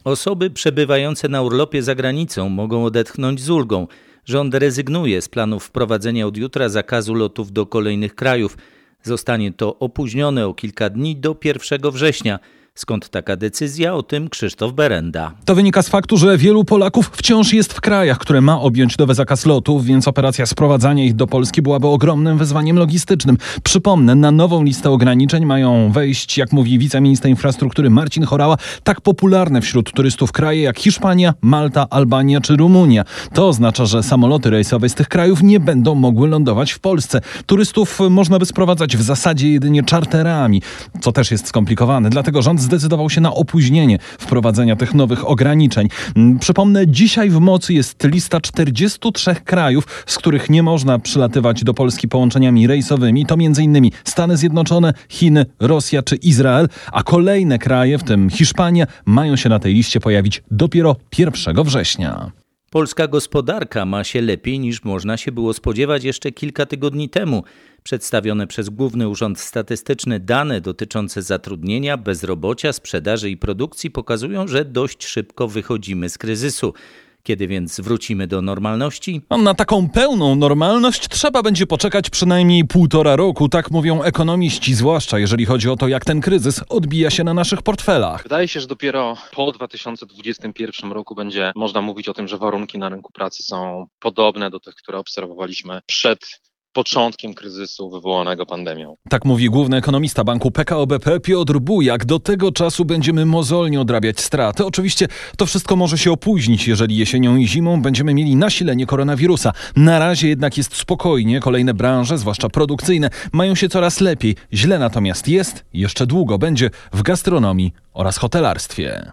Osoby 0.05 0.51
przebywające 0.51 1.29
na 1.29 1.43
urlopie 1.43 1.83
za 1.83 1.95
granicą 1.95 2.49
mogą 2.49 2.85
odetchnąć 2.85 3.41
z 3.41 3.51
ulgą. 3.51 3.87
Rząd 4.25 4.55
rezygnuje 4.55 5.23
z 5.23 5.29
planów 5.29 5.65
wprowadzenia 5.65 6.27
od 6.27 6.37
jutra 6.37 6.69
zakazu 6.69 7.15
lotów 7.15 7.53
do 7.53 7.67
kolejnych 7.67 8.15
krajów. 8.15 8.57
Zostanie 9.03 9.53
to 9.53 9.79
opóźnione 9.79 10.47
o 10.47 10.55
kilka 10.55 10.91
dni 10.91 11.17
do 11.17 11.37
1 11.45 11.91
września. 11.91 12.39
Skąd 12.79 13.09
taka 13.09 13.37
decyzja? 13.37 13.95
O 13.95 14.03
tym 14.03 14.29
Krzysztof 14.29 14.73
Berenda. 14.73 15.33
To 15.45 15.55
wynika 15.55 15.83
z 15.83 15.89
faktu, 15.89 16.17
że 16.17 16.39
wielu 16.39 16.65
Polaków 16.65 17.11
wciąż 17.13 17.53
jest 17.53 17.73
w 17.73 17.81
krajach, 17.81 18.19
które 18.19 18.41
ma 18.41 18.61
objąć 18.61 18.99
nowy 18.99 19.15
zakaz 19.15 19.47
lotów, 19.47 19.85
więc 19.85 20.09
operacja 20.09 20.47
sprowadzania 20.47 21.05
ich 21.05 21.15
do 21.15 21.27
Polski 21.27 21.63
byłaby 21.63 21.87
ogromnym 21.87 22.39
wyzwaniem 22.39 22.79
logistycznym. 22.79 23.39
Przypomnę, 23.63 24.15
na 24.15 24.31
nową 24.31 24.63
listę 24.63 24.91
ograniczeń 24.91 25.45
mają 25.45 25.93
wejść, 25.93 26.39
jak 26.39 26.53
mówi 26.53 26.79
wiceminister 26.79 27.31
infrastruktury 27.31 27.91
Marcin 27.91 28.25
Chorała, 28.25 28.57
tak 28.85 29.01
popularne 29.01 29.61
wśród 29.61 29.93
turystów 29.93 30.33
kraje 30.33 30.63
jak 30.63 30.79
Hiszpania, 30.79 31.35
Malta, 31.43 31.87
Albania 31.91 32.41
czy 32.41 32.57
Rumunia. 32.57 33.05
To 33.35 33.49
oznacza, 33.49 33.87
że 33.87 34.03
samoloty 34.03 34.51
rejsowe 34.51 34.89
z 34.89 34.95
tych 34.95 35.09
krajów 35.09 35.43
nie 35.43 35.61
będą 35.61 35.95
mogły 35.95 36.29
lądować 36.29 36.73
w 36.73 36.79
Polsce. 36.79 37.21
Turystów 37.47 37.99
można 38.11 38.39
by 38.39 38.47
sprowadzać 38.47 38.97
w 38.97 39.03
zasadzie 39.03 39.53
jedynie 39.53 39.83
czarterami, 39.83 40.63
co 41.01 41.13
też 41.13 41.31
jest 41.31 41.49
skomplikowane. 41.49 42.11
Dlatego 42.11 42.43
rząd 42.43 42.68
zdecydował 42.69 43.11
się 43.11 43.21
na 43.21 43.35
opóźnienie 43.35 43.99
wprowadzenia 44.19 44.77
tych 44.77 44.95
nowych 44.95 45.29
ograniczeń. 45.29 45.89
Mm, 46.17 46.39
przypomnę, 46.39 46.87
dzisiaj 46.87 47.31
w 47.31 47.39
mocy 47.41 47.75
jest 47.75 48.05
lista 48.05 48.41
43 48.41 49.35
krajów, 49.35 50.05
z 50.07 50.19
których 50.19 50.51
nie 50.51 50.63
można 50.63 50.99
przylatywać 50.99 51.65
do 51.65 51.75
Polski 51.75 52.09
połączeniami 52.09 52.67
rejsowymi. 52.67 53.27
To 53.27 53.35
m.in. 53.35 53.91
Stany 54.05 54.37
Zjednoczone, 54.37 54.95
Chiny, 55.09 55.47
Rosja 55.61 56.03
czy 56.03 56.17
Izrael, 56.17 56.69
a 56.93 57.03
kolejne 57.03 57.59
kraje, 57.59 57.99
w 57.99 58.03
tym 58.03 58.31
Hiszpania, 58.31 58.87
mają 59.07 59.37
się 59.37 59.49
na 59.49 59.59
tej 59.59 59.75
liście 59.75 60.01
pojawić 60.01 60.43
dopiero 60.51 60.97
1 61.19 61.65
września. 61.65 62.33
Polska 62.71 63.09
gospodarka 63.09 63.85
ma 63.85 64.05
się 64.05 64.21
lepiej 64.21 64.59
niż 64.59 64.85
można 64.85 65.17
się 65.17 65.33
było 65.33 65.55
spodziewać 65.55 66.05
jeszcze 66.05 66.33
kilka 66.33 66.67
tygodni 66.67 67.09
temu. 67.09 67.45
Przedstawione 67.89 68.47
przez 68.47 68.69
Główny 68.69 69.09
Urząd 69.09 69.41
Statystyczny 69.41 70.21
dane 70.21 70.61
dotyczące 70.61 71.23
zatrudnienia, 71.23 71.97
bezrobocia, 71.97 72.73
sprzedaży 72.73 73.31
i 73.31 73.37
produkcji 73.37 73.91
pokazują, 73.91 74.49
że 74.49 74.65
dość 74.65 75.07
szybko 75.07 75.49
wychodzimy 75.49 76.09
z 76.09 76.19
kryzysu. 76.19 76.75
Kiedy 77.23 77.47
więc 77.47 77.81
wrócimy 77.81 78.27
do 78.27 78.43
normalności? 78.43 79.23
Na 79.31 79.55
taką 79.55 79.89
pełną 79.89 80.37
normalność 80.37 81.09
trzeba 81.09 81.43
będzie 81.43 81.67
poczekać 81.67 82.11
przynajmniej 82.11 82.65
półtora 82.65 83.17
roku, 83.17 83.49
tak 83.49 83.71
mówią 83.71 84.03
ekonomiści, 84.03 84.75
zwłaszcza 84.75 85.19
jeżeli 85.19 85.45
chodzi 85.45 85.69
o 85.69 85.77
to, 85.77 85.89
jak 85.89 86.05
ten 86.05 86.21
kryzys 86.21 86.65
odbija 86.69 87.11
się 87.11 87.25
na 87.25 87.35
naszych 87.35 87.63
portfelach. 87.63 88.23
Wydaje 88.23 88.49
się, 88.49 88.61
że 88.61 88.67
dopiero 88.67 89.17
po 89.33 89.53
2021 89.53 90.93
roku 90.93 91.15
będzie 91.15 91.53
można 91.57 91.83
mówić 91.83 92.09
o 92.09 92.15
tym, 92.15 92.29
że 92.29 92.39
warunki 92.39 92.79
na 92.79 92.89
rynku 92.89 93.13
pracy 93.13 93.43
są 93.43 93.87
podobne 94.01 94.51
do 94.51 94.61
tych, 94.61 94.75
które 94.75 94.99
obserwowaliśmy 94.99 95.81
przed 95.87 96.48
początkiem 96.79 97.35
kryzysu 97.35 97.91
wywołanego 97.91 98.47
pandemią. 98.47 98.97
Tak 99.09 99.25
mówi 99.25 99.51
główny 99.51 99.77
ekonomista 99.77 100.25
banku 100.25 100.51
PKO 100.51 100.87
BP 100.87 101.21
Piotr 101.21 101.59
Bujak. 101.59 102.05
Do 102.05 102.19
tego 102.19 102.53
czasu 102.53 102.85
będziemy 102.85 103.27
mozolnie 103.27 103.81
odrabiać 103.81 104.21
straty. 104.21 104.67
Oczywiście 104.67 105.09
to 105.37 105.47
wszystko 105.47 105.77
może 105.77 105.99
się 105.99 106.13
opóźnić, 106.13 106.69
jeżeli 106.69 106.97
jesienią 106.97 107.37
i 107.37 107.49
zimą 107.49 107.83
będziemy 107.83 108.15
mieli 108.15 108.37
nasilenie 108.37 108.87
koronawirusa. 108.87 109.53
Na 109.77 109.99
razie 109.99 110.29
jednak 110.29 110.57
jest 110.57 110.77
spokojnie. 110.77 111.41
Kolejne 111.41 111.75
branże, 111.75 112.19
zwłaszcza 112.19 112.49
produkcyjne, 112.49 113.11
mają 113.33 113.55
się 113.55 113.69
coraz 113.69 114.01
lepiej. 114.01 114.37
Źle 114.53 114.79
natomiast 114.79 115.29
jest 115.29 115.65
i 115.73 115.81
jeszcze 115.81 116.07
długo 116.07 116.39
będzie 116.39 116.71
w 116.93 117.03
gastronomii 117.03 117.73
oraz 117.95 118.19
hotelarstwie. 118.19 119.13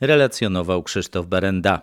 Relacjonował 0.00 0.82
Krzysztof 0.82 1.26
Berenda. 1.26 1.80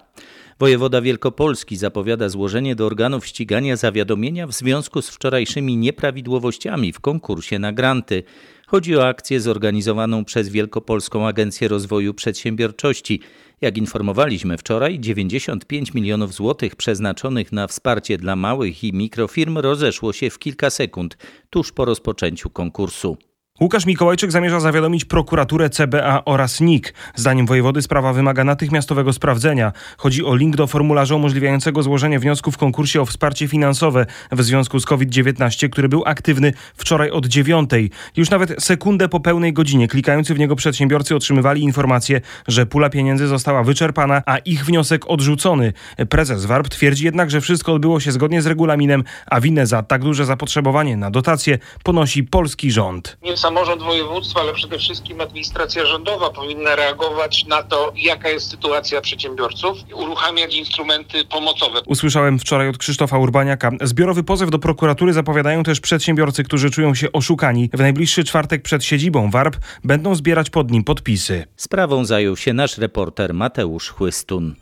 Wojewoda 0.60 1.02
Wielkopolski 1.02 1.78
zapowiada 1.78 2.30
złożenie 2.30 2.76
do 2.76 2.86
organów 2.86 3.26
ścigania 3.26 3.76
zawiadomienia 3.76 4.48
w 4.48 4.54
związku 4.54 5.02
z 5.02 5.10
wczorajszymi 5.10 5.78
nieprawidłowościami 5.78 6.94
w 6.94 7.00
konkursie 7.00 7.60
na 7.60 7.74
granty. 7.74 8.24
Chodzi 8.68 8.98
o 8.98 9.08
akcję 9.08 9.42
zorganizowaną 9.42 10.26
przez 10.26 10.50
Wielkopolską 10.50 11.28
Agencję 11.28 11.68
Rozwoju 11.68 12.14
Przedsiębiorczości. 12.14 13.20
Jak 13.62 13.78
informowaliśmy 13.78 14.58
wczoraj, 14.58 15.00
95 15.00 15.94
milionów 15.94 16.34
złotych 16.34 16.76
przeznaczonych 16.76 17.52
na 17.52 17.68
wsparcie 17.68 18.18
dla 18.18 18.36
małych 18.36 18.84
i 18.84 18.94
mikrofirm 18.94 19.58
rozeszło 19.58 20.14
się 20.14 20.30
w 20.30 20.40
kilka 20.40 20.70
sekund 20.70 21.18
tuż 21.50 21.72
po 21.72 21.86
rozpoczęciu 21.86 22.50
konkursu. 22.50 23.18
Łukasz 23.62 23.86
Mikołajczyk 23.86 24.32
zamierza 24.32 24.60
zawiadomić 24.60 25.06
prokuraturę 25.06 25.70
CBA 25.70 26.22
oraz 26.26 26.62
NIK. 26.62 26.94
Zdaniem 27.16 27.46
wojewody 27.46 27.82
sprawa 27.82 28.14
wymaga 28.14 28.44
natychmiastowego 28.44 29.14
sprawdzenia. 29.14 29.72
Chodzi 29.98 30.26
o 30.26 30.36
link 30.36 30.56
do 30.56 30.68
formularza 30.68 31.16
umożliwiającego 31.16 31.84
złożenie 31.84 32.20
wniosku 32.20 32.52
w 32.52 32.58
konkursie 32.58 33.02
o 33.02 33.06
wsparcie 33.06 33.48
finansowe 33.48 34.06
w 34.32 34.44
związku 34.44 34.80
z 34.80 34.86
COVID-19, 34.86 35.70
który 35.70 35.90
był 35.90 36.04
aktywny 36.06 36.54
wczoraj 36.76 37.10
od 37.10 37.26
dziewiątej. 37.26 37.92
Już 38.18 38.30
nawet 38.30 38.64
sekundę 38.64 39.10
po 39.10 39.20
pełnej 39.20 39.54
godzinie 39.54 39.88
klikający 39.88 40.34
w 40.34 40.40
niego 40.40 40.56
przedsiębiorcy 40.56 41.16
otrzymywali 41.16 41.62
informację, 41.62 42.22
że 42.48 42.66
pula 42.66 42.90
pieniędzy 42.90 43.28
została 43.28 43.64
wyczerpana, 43.64 44.22
a 44.26 44.38
ich 44.38 44.66
wniosek 44.66 45.10
odrzucony. 45.10 45.74
Prezes 46.10 46.46
WARP 46.46 46.70
twierdzi 46.70 47.06
jednak, 47.06 47.32
że 47.32 47.42
wszystko 47.42 47.74
odbyło 47.74 48.00
się 48.00 48.12
zgodnie 48.12 48.42
z 48.42 48.46
regulaminem, 48.46 49.04
a 49.26 49.42
winę 49.42 49.68
za 49.68 49.84
tak 49.84 50.04
duże 50.04 50.26
zapotrzebowanie 50.26 50.98
na 50.98 51.12
dotacje 51.12 51.60
ponosi 51.84 52.24
polski 52.24 52.72
rząd 52.72 53.18
samorząd 53.48 53.84
województwa, 53.84 54.42
ale 54.42 54.54
przede 54.54 54.78
wszystkim 54.78 55.22
administracja 55.22 55.86
rządowa 55.86 56.30
powinna 56.30 56.76
reagować 56.76 57.46
na 57.46 57.64
to, 57.64 57.94
jaka 57.96 58.30
jest 58.30 58.50
sytuacja 58.50 59.02
przedsiębiorców 59.02 59.78
i 59.90 59.94
uruchamiać 59.94 60.56
instrumenty 60.56 61.26
pomocowe. 61.26 61.80
Usłyszałem 61.86 62.40
wczoraj 62.40 62.70
od 62.70 62.78
Krzysztofa 62.78 63.18
Urbaniaka. 63.18 63.72
Zbiorowy 63.82 64.24
pozew 64.24 64.50
do 64.50 64.60
prokuratury 64.60 65.14
zapowiadają 65.14 65.64
też 65.64 65.80
przedsiębiorcy, 65.80 66.44
którzy 66.44 66.72
czują 66.72 66.96
się 66.96 67.12
oszukani. 67.12 67.70
W 67.74 67.80
najbliższy 67.80 68.24
czwartek 68.24 68.62
przed 68.62 68.84
siedzibą 68.84 69.32
WARP 69.32 69.56
będą 69.84 70.16
zbierać 70.16 70.50
pod 70.50 70.72
nim 70.72 70.84
podpisy. 70.84 71.46
Sprawą 71.56 72.06
zajął 72.06 72.38
się 72.38 72.54
nasz 72.54 72.78
reporter 72.78 73.34
Mateusz 73.34 73.90
Chłystun. 73.90 74.56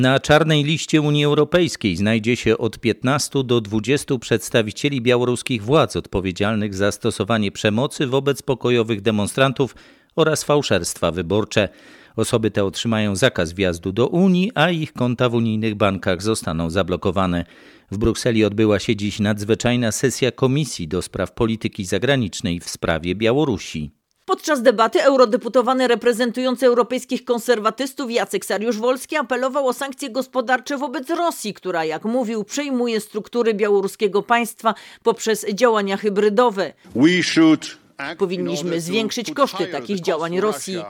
Na 0.00 0.20
czarnej 0.20 0.64
liście 0.64 1.00
Unii 1.00 1.24
Europejskiej 1.24 1.96
znajdzie 1.96 2.36
się 2.36 2.58
od 2.58 2.78
15 2.78 3.44
do 3.44 3.60
20 3.60 4.18
przedstawicieli 4.18 5.00
białoruskich 5.00 5.62
władz 5.62 5.96
odpowiedzialnych 5.96 6.74
za 6.74 6.92
stosowanie 6.92 7.52
przemocy 7.52 8.06
wobec 8.06 8.42
pokojowych 8.42 9.00
demonstrantów 9.00 9.74
oraz 10.16 10.44
fałszerstwa 10.44 11.10
wyborcze. 11.10 11.68
Osoby 12.16 12.50
te 12.50 12.64
otrzymają 12.64 13.16
zakaz 13.16 13.52
wjazdu 13.52 13.92
do 13.92 14.06
Unii, 14.06 14.52
a 14.54 14.70
ich 14.70 14.92
konta 14.92 15.28
w 15.28 15.34
unijnych 15.34 15.74
bankach 15.74 16.22
zostaną 16.22 16.70
zablokowane. 16.70 17.44
W 17.90 17.98
Brukseli 17.98 18.44
odbyła 18.44 18.78
się 18.78 18.96
dziś 18.96 19.18
nadzwyczajna 19.18 19.92
sesja 19.92 20.32
Komisji 20.32 20.88
do 20.88 21.02
Spraw 21.02 21.32
Polityki 21.32 21.84
Zagranicznej 21.84 22.60
w 22.60 22.68
sprawie 22.68 23.14
Białorusi. 23.14 23.99
Podczas 24.30 24.62
debaty 24.62 25.02
eurodeputowany 25.02 25.88
reprezentujący 25.88 26.66
europejskich 26.66 27.24
konserwatystów 27.24 28.10
Jacek 28.10 28.44
Sariusz-Wolski 28.44 29.16
apelował 29.16 29.68
o 29.68 29.72
sankcje 29.72 30.10
gospodarcze 30.10 30.78
wobec 30.78 31.10
Rosji, 31.10 31.54
która, 31.54 31.84
jak 31.84 32.04
mówił, 32.04 32.44
przejmuje 32.44 33.00
struktury 33.00 33.54
białoruskiego 33.54 34.22
państwa 34.22 34.74
poprzez 35.02 35.46
działania 35.54 35.96
hybrydowe. 35.96 36.72
We 36.96 37.22
should 37.22 37.79
Powinniśmy 38.18 38.80
zwiększyć 38.80 39.32
koszty 39.32 39.66
takich 39.66 40.00
działań 40.00 40.40
Rosji. 40.40 40.82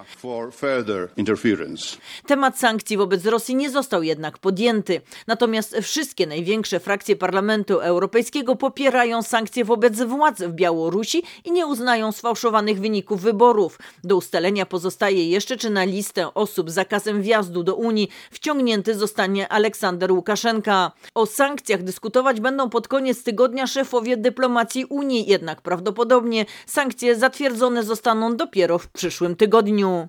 Temat 2.26 2.58
sankcji 2.58 2.96
wobec 2.96 3.26
Rosji 3.26 3.54
nie 3.54 3.70
został 3.70 4.02
jednak 4.02 4.38
podjęty. 4.38 5.00
Natomiast 5.26 5.76
wszystkie 5.82 6.26
największe 6.26 6.80
frakcje 6.80 7.16
Parlamentu 7.16 7.78
Europejskiego 7.78 8.56
popierają 8.56 9.22
sankcje 9.22 9.64
wobec 9.64 10.02
władz 10.02 10.42
w 10.42 10.52
Białorusi 10.52 11.22
i 11.44 11.52
nie 11.52 11.66
uznają 11.66 12.12
sfałszowanych 12.12 12.80
wyników 12.80 13.22
wyborów. 13.22 13.78
Do 14.04 14.16
ustalenia 14.16 14.66
pozostaje 14.66 15.28
jeszcze, 15.28 15.56
czy 15.56 15.70
na 15.70 15.84
listę 15.84 16.34
osób 16.34 16.70
z 16.70 16.74
zakazem 16.74 17.22
wjazdu 17.22 17.62
do 17.62 17.74
Unii 17.74 18.08
wciągnięty 18.30 18.94
zostanie 18.94 19.48
Aleksander 19.48 20.12
Łukaszenka. 20.12 20.92
O 21.14 21.26
sankcjach 21.26 21.82
dyskutować 21.82 22.40
będą 22.40 22.70
pod 22.70 22.88
koniec 22.88 23.22
tygodnia 23.22 23.66
szefowie 23.66 24.16
dyplomacji 24.16 24.84
Unii, 24.84 25.30
jednak 25.30 25.62
prawdopodobnie 25.62 26.46
sankcje 26.66 26.99
zatwierdzone 27.16 27.84
zostaną 27.84 28.36
dopiero 28.36 28.78
w 28.78 28.88
przyszłym 28.88 29.36
tygodniu. 29.36 30.08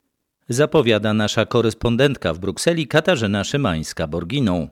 Zapowiada 0.50 1.14
nasza 1.14 1.46
korespondentka 1.46 2.34
w 2.34 2.40
Brukseli 2.40 2.88
Katarzyna 2.88 3.44
Szymańska-Borginą. 3.44 4.68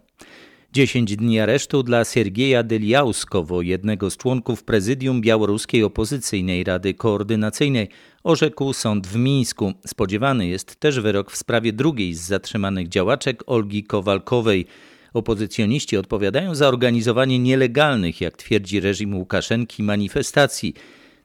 10 0.73 1.15
dni 1.15 1.39
aresztu 1.39 1.83
dla 1.83 2.05
Siergieja 2.05 2.63
Dyliauskowo, 2.63 3.61
jednego 3.61 4.09
z 4.09 4.17
członków 4.17 4.63
prezydium 4.63 5.21
białoruskiej 5.21 5.83
opozycyjnej 5.83 6.63
Rady 6.63 6.93
Koordynacyjnej, 6.93 7.89
orzekł 8.23 8.73
sąd 8.73 9.07
w 9.07 9.15
Mińsku. 9.15 9.73
Spodziewany 9.87 10.47
jest 10.47 10.75
też 10.75 10.99
wyrok 10.99 11.31
w 11.31 11.37
sprawie 11.37 11.73
drugiej 11.73 12.13
z 12.13 12.21
zatrzymanych 12.21 12.87
działaczek 12.87 13.43
Olgi 13.47 13.83
Kowalkowej. 13.83 14.65
Opozycjoniści 15.13 15.97
odpowiadają 15.97 16.55
za 16.55 16.67
organizowanie 16.67 17.39
nielegalnych, 17.39 18.21
jak 18.21 18.37
twierdzi 18.37 18.79
reżim 18.79 19.15
Łukaszenki, 19.15 19.83
manifestacji. 19.83 20.73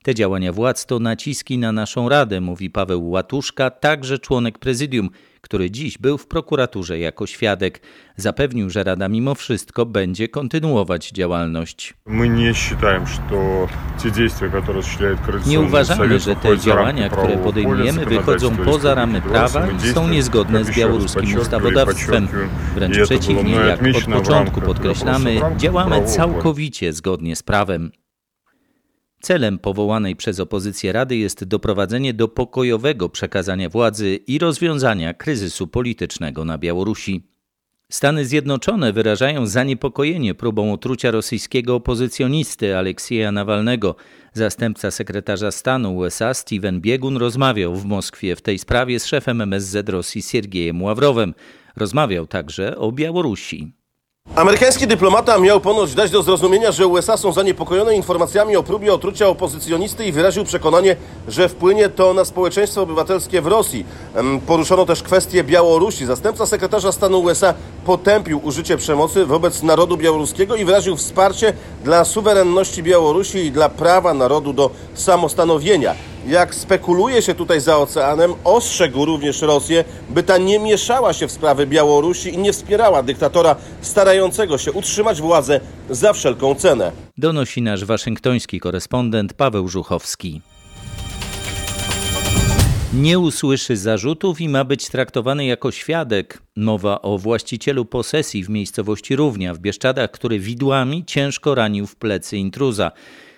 Te 0.04 0.14
działania 0.14 0.52
władz 0.52 0.86
to 0.86 0.98
naciski 0.98 1.58
na 1.58 1.72
naszą 1.72 2.08
Radę, 2.08 2.40
mówi 2.40 2.70
Paweł 2.70 3.10
Łatuszka, 3.10 3.70
także 3.70 4.18
członek 4.18 4.58
prezydium, 4.58 5.10
który 5.40 5.70
dziś 5.70 5.98
był 5.98 6.18
w 6.18 6.26
prokuraturze 6.26 6.98
jako 6.98 7.26
świadek. 7.26 7.80
Zapewnił, 8.16 8.70
że 8.70 8.84
Rada 8.84 9.08
mimo 9.08 9.34
wszystko 9.34 9.86
będzie 9.86 10.28
kontynuować 10.28 11.10
działalność. 11.10 11.94
My 12.06 12.28
nie 12.28 12.54
считаем, 12.54 13.06
что 13.06 13.68
те 14.02 14.10
действия, 14.10 14.50
которые 14.52 14.82
Nie 15.46 15.60
uważamy, 15.60 16.20
że 16.20 16.36
te 16.36 16.58
działania, 16.58 17.08
które 17.08 17.38
podejmujemy, 17.38 18.06
wychodzą 18.06 18.56
poza 18.56 18.94
ramy 18.94 19.20
prawa 19.20 19.68
i 19.70 19.92
są 19.92 20.08
niezgodne 20.08 20.64
z 20.64 20.76
białoruskim 20.76 21.38
ustawodawstwem. 21.38 22.28
Wręcz 22.74 22.98
przeciwnie, 22.98 23.54
jak 23.54 23.80
od 23.96 24.04
początku 24.04 24.60
podkreślamy, 24.60 25.40
działamy 25.56 26.04
całkowicie 26.04 26.92
zgodnie 26.92 27.36
z 27.36 27.42
prawem. 27.42 28.03
Celem 29.24 29.58
powołanej 29.58 30.16
przez 30.16 30.40
opozycję 30.40 30.92
Rady 30.92 31.16
jest 31.16 31.44
doprowadzenie 31.44 32.14
do 32.14 32.28
pokojowego 32.28 33.08
przekazania 33.08 33.68
władzy 33.68 34.16
i 34.26 34.38
rozwiązania 34.38 35.14
kryzysu 35.14 35.66
politycznego 35.66 36.44
na 36.44 36.58
Białorusi. 36.58 37.28
Stany 37.88 38.24
Zjednoczone 38.24 38.92
wyrażają 38.92 39.46
zaniepokojenie 39.46 40.34
próbą 40.34 40.72
otrucia 40.72 41.10
rosyjskiego 41.10 41.74
opozycjonisty 41.74 42.76
Aleksieja 42.76 43.32
Nawalnego. 43.32 43.96
Zastępca 44.32 44.90
sekretarza 44.90 45.50
stanu 45.50 45.96
USA 45.96 46.34
Steven 46.34 46.80
Biegun 46.80 47.16
rozmawiał 47.16 47.76
w 47.76 47.84
Moskwie 47.84 48.36
w 48.36 48.42
tej 48.42 48.58
sprawie 48.58 49.00
z 49.00 49.06
szefem 49.06 49.40
MSZ 49.40 49.88
Rosji 49.88 50.22
Siergiejem 50.22 50.82
Ławrowem. 50.82 51.34
Rozmawiał 51.76 52.26
także 52.26 52.76
o 52.76 52.92
Białorusi. 52.92 53.83
Amerykański 54.36 54.86
dyplomata 54.86 55.38
miał 55.38 55.60
ponoć 55.60 55.94
dać 55.94 56.10
do 56.10 56.22
zrozumienia, 56.22 56.72
że 56.72 56.86
USA 56.86 57.16
są 57.16 57.32
zaniepokojone 57.32 57.96
informacjami 57.96 58.56
o 58.56 58.62
próbie 58.62 58.94
otrucia 58.94 59.28
opozycjonisty 59.28 60.04
i 60.04 60.12
wyraził 60.12 60.44
przekonanie, 60.44 60.96
że 61.28 61.48
wpłynie 61.48 61.88
to 61.88 62.14
na 62.14 62.24
społeczeństwo 62.24 62.82
obywatelskie 62.82 63.42
w 63.42 63.46
Rosji. 63.46 63.86
Poruszono 64.46 64.86
też 64.86 65.02
kwestię 65.02 65.44
Białorusi. 65.44 66.06
Zastępca 66.06 66.46
sekretarza 66.46 66.92
stanu 66.92 67.20
USA 67.20 67.54
potępił 67.86 68.40
użycie 68.44 68.76
przemocy 68.76 69.26
wobec 69.26 69.62
narodu 69.62 69.96
białoruskiego 69.96 70.56
i 70.56 70.64
wyraził 70.64 70.96
wsparcie 70.96 71.52
dla 71.84 72.04
suwerenności 72.04 72.82
Białorusi 72.82 73.38
i 73.38 73.52
dla 73.52 73.68
prawa 73.68 74.14
narodu 74.14 74.52
do 74.52 74.70
samostanowienia 74.94 75.94
jak 76.26 76.54
spekuluje 76.54 77.22
się 77.22 77.34
tutaj 77.34 77.60
za 77.60 77.78
oceanem, 77.78 78.34
ostrzegł 78.44 79.04
również 79.04 79.42
Rosję, 79.42 79.84
by 80.10 80.22
ta 80.22 80.38
nie 80.38 80.58
mieszała 80.58 81.12
się 81.12 81.28
w 81.28 81.32
sprawy 81.32 81.66
Białorusi 81.66 82.34
i 82.34 82.38
nie 82.38 82.52
wspierała 82.52 83.02
dyktatora 83.02 83.56
starającego 83.80 84.58
się 84.58 84.72
utrzymać 84.72 85.20
władzę 85.20 85.60
za 85.90 86.12
wszelką 86.12 86.54
cenę. 86.54 86.92
Donosi 87.18 87.62
nasz 87.62 87.84
waszyngtoński 87.84 88.60
korespondent 88.60 89.32
Paweł 89.32 89.68
Żuchowski. 89.68 90.40
Nie 92.94 93.18
usłyszy 93.18 93.76
zarzutów 93.76 94.40
i 94.40 94.48
ma 94.48 94.64
być 94.64 94.88
traktowany 94.88 95.44
jako 95.44 95.72
świadek. 95.72 96.42
Mowa 96.56 97.02
o 97.02 97.18
właścicielu 97.18 97.84
posesji 97.84 98.44
w 98.44 98.48
miejscowości 98.48 99.16
Równia 99.16 99.54
w 99.54 99.58
Bieszczadach, 99.58 100.10
który 100.10 100.38
widłami 100.38 101.04
ciężko 101.04 101.54
ranił 101.54 101.86
w 101.86 101.96
plecy 101.96 102.36
intruza. 102.36 102.92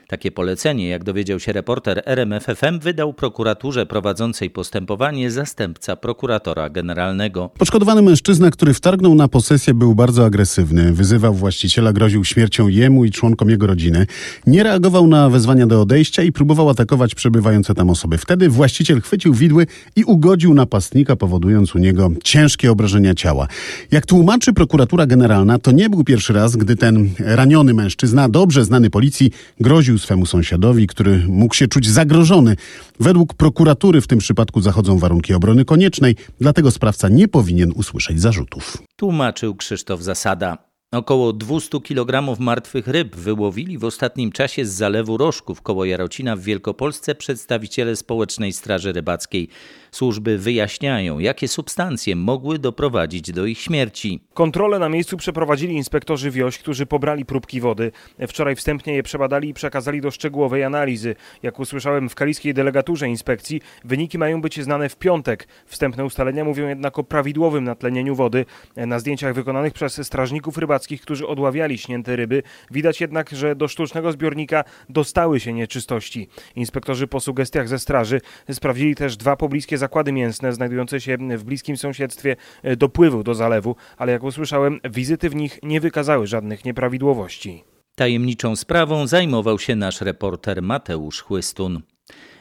Takie 0.08 0.30
polecenie, 0.30 0.88
jak 0.88 1.04
dowiedział 1.04 1.40
się 1.40 1.52
reporter 1.52 2.02
RMFFM, 2.04 2.78
wydał 2.78 3.12
prokuraturze 3.12 3.86
prowadzącej 3.86 4.50
postępowanie 4.50 5.30
zastępca 5.30 5.96
prokuratora 5.96 6.70
generalnego. 6.70 7.50
Poszkodowany 7.58 8.02
mężczyzna, 8.02 8.50
który 8.50 8.74
wtargnął 8.74 9.14
na 9.14 9.28
posesję, 9.28 9.74
był 9.74 9.94
bardzo 9.94 10.24
agresywny. 10.24 10.92
Wyzywał 10.92 11.34
właściciela, 11.34 11.92
groził 11.92 12.24
śmiercią 12.24 12.68
jemu 12.68 13.04
i 13.04 13.10
członkom 13.10 13.50
jego 13.50 13.66
rodziny. 13.66 14.06
Nie 14.46 14.62
reagował 14.62 15.06
na 15.06 15.28
wezwania 15.28 15.66
do 15.66 15.82
odejścia 15.82 16.22
i 16.22 16.32
próbował 16.32 16.68
atakować 16.68 17.14
przebywające 17.14 17.74
tam 17.74 17.90
osoby. 17.90 18.18
Wtedy 18.18 18.48
właściciel 18.48 19.00
chwycił 19.00 19.34
widły 19.34 19.66
i 19.96 20.04
ugodził 20.04 20.54
napastnika, 20.54 21.16
powodując 21.16 21.74
u 21.74 21.78
niego 21.78 22.10
ciężkie 22.24 22.72
obrażenia 22.72 23.14
ciała. 23.14 23.48
Jak 23.90 24.06
tłumaczy 24.06 24.52
prokuratura 24.52 25.06
generalna, 25.06 25.58
to 25.58 25.72
nie 25.72 25.90
był 25.90 26.04
pierwszy 26.04 26.32
raz, 26.32 26.56
gdy 26.56 26.76
ten 26.76 27.10
raniony 27.18 27.74
mężczyzna, 27.74 28.28
dobrze 28.28 28.64
znany 28.64 28.90
policji, 28.90 29.30
groził 29.60 29.95
swemu 29.98 30.26
sąsiadowi, 30.26 30.86
który 30.86 31.24
mógł 31.28 31.54
się 31.54 31.68
czuć 31.68 31.88
zagrożony. 31.88 32.56
Według 33.00 33.34
prokuratury 33.34 34.00
w 34.00 34.06
tym 34.06 34.18
przypadku 34.18 34.60
zachodzą 34.60 34.98
warunki 34.98 35.34
obrony 35.34 35.64
koniecznej, 35.64 36.16
dlatego 36.40 36.70
sprawca 36.70 37.08
nie 37.08 37.28
powinien 37.28 37.72
usłyszeć 37.74 38.20
zarzutów. 38.20 38.78
Tłumaczył 38.96 39.54
Krzysztof 39.54 40.02
Zasada. 40.02 40.66
Około 40.92 41.32
200 41.32 41.80
kg 41.80 42.40
martwych 42.40 42.86
ryb 42.86 43.16
wyłowili 43.16 43.78
w 43.78 43.84
ostatnim 43.84 44.32
czasie 44.32 44.64
z 44.66 44.72
zalewu 44.72 45.16
Rożków 45.16 45.62
koło 45.62 45.84
Jarocina 45.84 46.36
w 46.36 46.40
Wielkopolsce 46.40 47.14
przedstawiciele 47.14 47.96
Społecznej 47.96 48.52
Straży 48.52 48.92
Rybackiej. 48.92 49.48
Służby 49.96 50.38
wyjaśniają, 50.38 51.18
jakie 51.18 51.48
substancje 51.48 52.16
mogły 52.16 52.58
doprowadzić 52.58 53.32
do 53.32 53.46
ich 53.46 53.58
śmierci. 53.58 54.20
Kontrole 54.34 54.78
na 54.78 54.88
miejscu 54.88 55.16
przeprowadzili 55.16 55.74
inspektorzy 55.74 56.30
wioś, 56.30 56.58
którzy 56.58 56.86
pobrali 56.86 57.24
próbki 57.24 57.60
wody. 57.60 57.92
Wczoraj 58.28 58.56
wstępnie 58.56 58.94
je 58.94 59.02
przebadali 59.02 59.48
i 59.48 59.54
przekazali 59.54 60.00
do 60.00 60.10
szczegółowej 60.10 60.64
analizy. 60.64 61.14
Jak 61.42 61.60
usłyszałem 61.60 62.08
w 62.08 62.14
kaliskiej 62.14 62.54
delegaturze 62.54 63.08
inspekcji, 63.08 63.60
wyniki 63.84 64.18
mają 64.18 64.40
być 64.40 64.62
znane 64.62 64.88
w 64.88 64.96
piątek. 64.96 65.48
Wstępne 65.66 66.04
ustalenia 66.04 66.44
mówią 66.44 66.68
jednak 66.68 66.98
o 66.98 67.04
prawidłowym 67.04 67.64
natlenieniu 67.64 68.14
wody. 68.14 68.44
Na 68.76 68.98
zdjęciach 68.98 69.34
wykonanych 69.34 69.72
przez 69.72 70.06
strażników 70.06 70.58
rybackich, 70.58 71.00
którzy 71.00 71.26
odławiali 71.26 71.78
śnięte 71.78 72.16
ryby, 72.16 72.42
widać 72.70 73.00
jednak, 73.00 73.30
że 73.30 73.56
do 73.56 73.68
sztucznego 73.68 74.12
zbiornika 74.12 74.64
dostały 74.88 75.40
się 75.40 75.52
nieczystości. 75.52 76.28
Inspektorzy 76.56 77.06
po 77.06 77.20
sugestiach 77.20 77.68
ze 77.68 77.78
straży 77.78 78.20
sprawdzili 78.52 78.94
też 78.94 79.16
dwa 79.16 79.36
pobliskie 79.36 79.78
zakłady 79.78 79.85
mięsne 80.12 80.52
znajdujące 80.52 81.00
się 81.00 81.16
w 81.18 81.44
bliskim 81.44 81.76
sąsiedztwie 81.76 82.36
e, 82.62 82.76
dopływu 82.76 83.22
do 83.22 83.34
zalewu, 83.34 83.76
ale 83.96 84.12
jak 84.12 84.22
usłyszałem, 84.22 84.80
wizyty 84.90 85.30
w 85.30 85.34
nich 85.34 85.58
nie 85.62 85.80
wykazały 85.80 86.26
żadnych 86.26 86.64
nieprawidłowości. 86.64 87.64
Tajemniczą 87.94 88.56
sprawą 88.56 89.06
zajmował 89.06 89.58
się 89.58 89.76
nasz 89.76 90.00
reporter 90.00 90.62
Mateusz 90.62 91.20
Chłystun. 91.20 91.82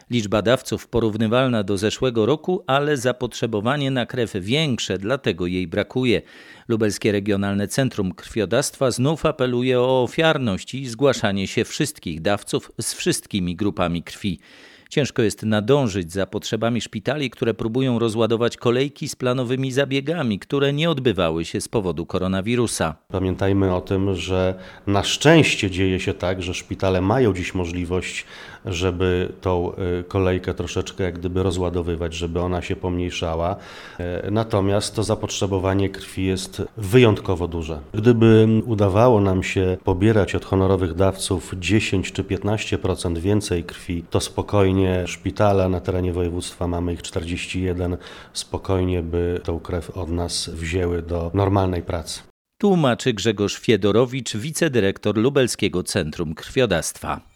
Liczba 0.10 0.42
dawców 0.42 0.88
porównywalna 0.88 1.64
do 1.64 1.78
zeszłego 1.78 2.26
roku, 2.26 2.64
ale 2.68 2.98
zapotrzebowanie 2.98 3.92
na 3.92 4.06
krew 4.06 4.34
większe, 4.36 4.98
dlatego 4.98 5.48
jej 5.48 5.68
brakuje. 5.68 6.22
Lubelskie 6.68 7.12
Regionalne 7.12 7.68
Centrum 7.68 8.12
Krwiodawstwa 8.12 8.92
znów 8.92 9.26
apeluje 9.26 9.80
o 9.82 10.04
ofiarność 10.04 10.76
i 10.76 10.86
zgłaszanie 10.86 11.48
się 11.48 11.66
wszystkich 11.66 12.22
dawców 12.22 12.72
z 12.82 12.94
wszystkimi 12.94 13.56
grupami 13.56 14.04
krwi. 14.04 14.40
Ciężko 14.96 15.22
jest 15.22 15.44
nadążyć 15.44 16.12
za 16.14 16.26
potrzebami 16.26 16.82
szpitali, 16.82 17.30
które 17.30 17.54
próbują 17.54 18.00
rozładować 18.00 18.58
kolejki 18.58 19.10
z 19.10 19.16
planowymi 19.16 19.72
zabiegami, 19.72 20.40
które 20.40 20.74
nie 20.74 20.90
odbywały 20.90 21.46
się 21.46 21.62
z 21.62 21.68
powodu 21.68 22.06
koronawirusa. 22.06 22.96
Pamiętajmy 23.08 23.76
o 23.76 23.82
tym, 23.82 24.16
że 24.16 24.56
na 24.88 25.04
szczęście 25.04 25.72
dzieje 25.72 26.00
się 26.00 26.14
tak, 26.14 26.44
że 26.44 26.54
szpitale 26.54 27.02
mają 27.02 27.34
dziś 27.34 27.54
możliwość, 27.54 28.26
żeby 28.66 29.34
tą 29.42 29.72
y, 30.00 30.04
kolejkę 30.04 30.54
troszeczkę 30.54 31.04
jak 31.04 31.20
gdyby 31.20 31.44
rozładowywać, 31.44 32.14
żeby 32.14 32.40
ona 32.40 32.62
się 32.62 32.76
pomniejszała. 32.76 33.56
E, 34.00 34.32
Natomiast 34.32 34.96
to 34.96 35.04
zapotrzebowanie 35.04 35.90
krwi 35.90 36.26
jest 36.26 36.62
wyjątkowo 36.78 37.48
duże. 37.48 37.80
Gdyby 37.94 38.48
udawało 38.66 39.22
nam 39.22 39.44
się 39.44 39.78
pobierać 39.84 40.36
od 40.36 40.46
honorowych 40.46 40.94
dawców 40.94 41.54
10 41.60 42.12
czy 42.12 42.24
15% 42.24 43.18
więcej 43.18 43.64
krwi, 43.64 44.04
to 44.10 44.20
spokojnie 44.20 45.04
szpitale 45.08 45.70
na 45.70 45.80
terenie 45.80 46.14
województwa, 46.14 46.68
mamy 46.68 46.94
ich 46.94 47.02
41, 47.02 47.98
spokojnie 48.34 49.02
by 49.04 49.42
tą 49.44 49.60
krew 49.60 49.90
od 49.90 50.10
nas 50.10 50.50
wzięły 50.50 51.02
do 51.02 51.32
normalnej 51.34 51.82
pracy. 51.82 52.22
Tłumaczy 52.58 53.14
Grzegorz 53.14 53.60
Fiedorowicz, 53.60 54.38
wicedyrektor 54.38 55.18
Lubelskiego 55.18 55.84
Centrum 55.84 56.36
Krwiodawstwa. 56.36 57.35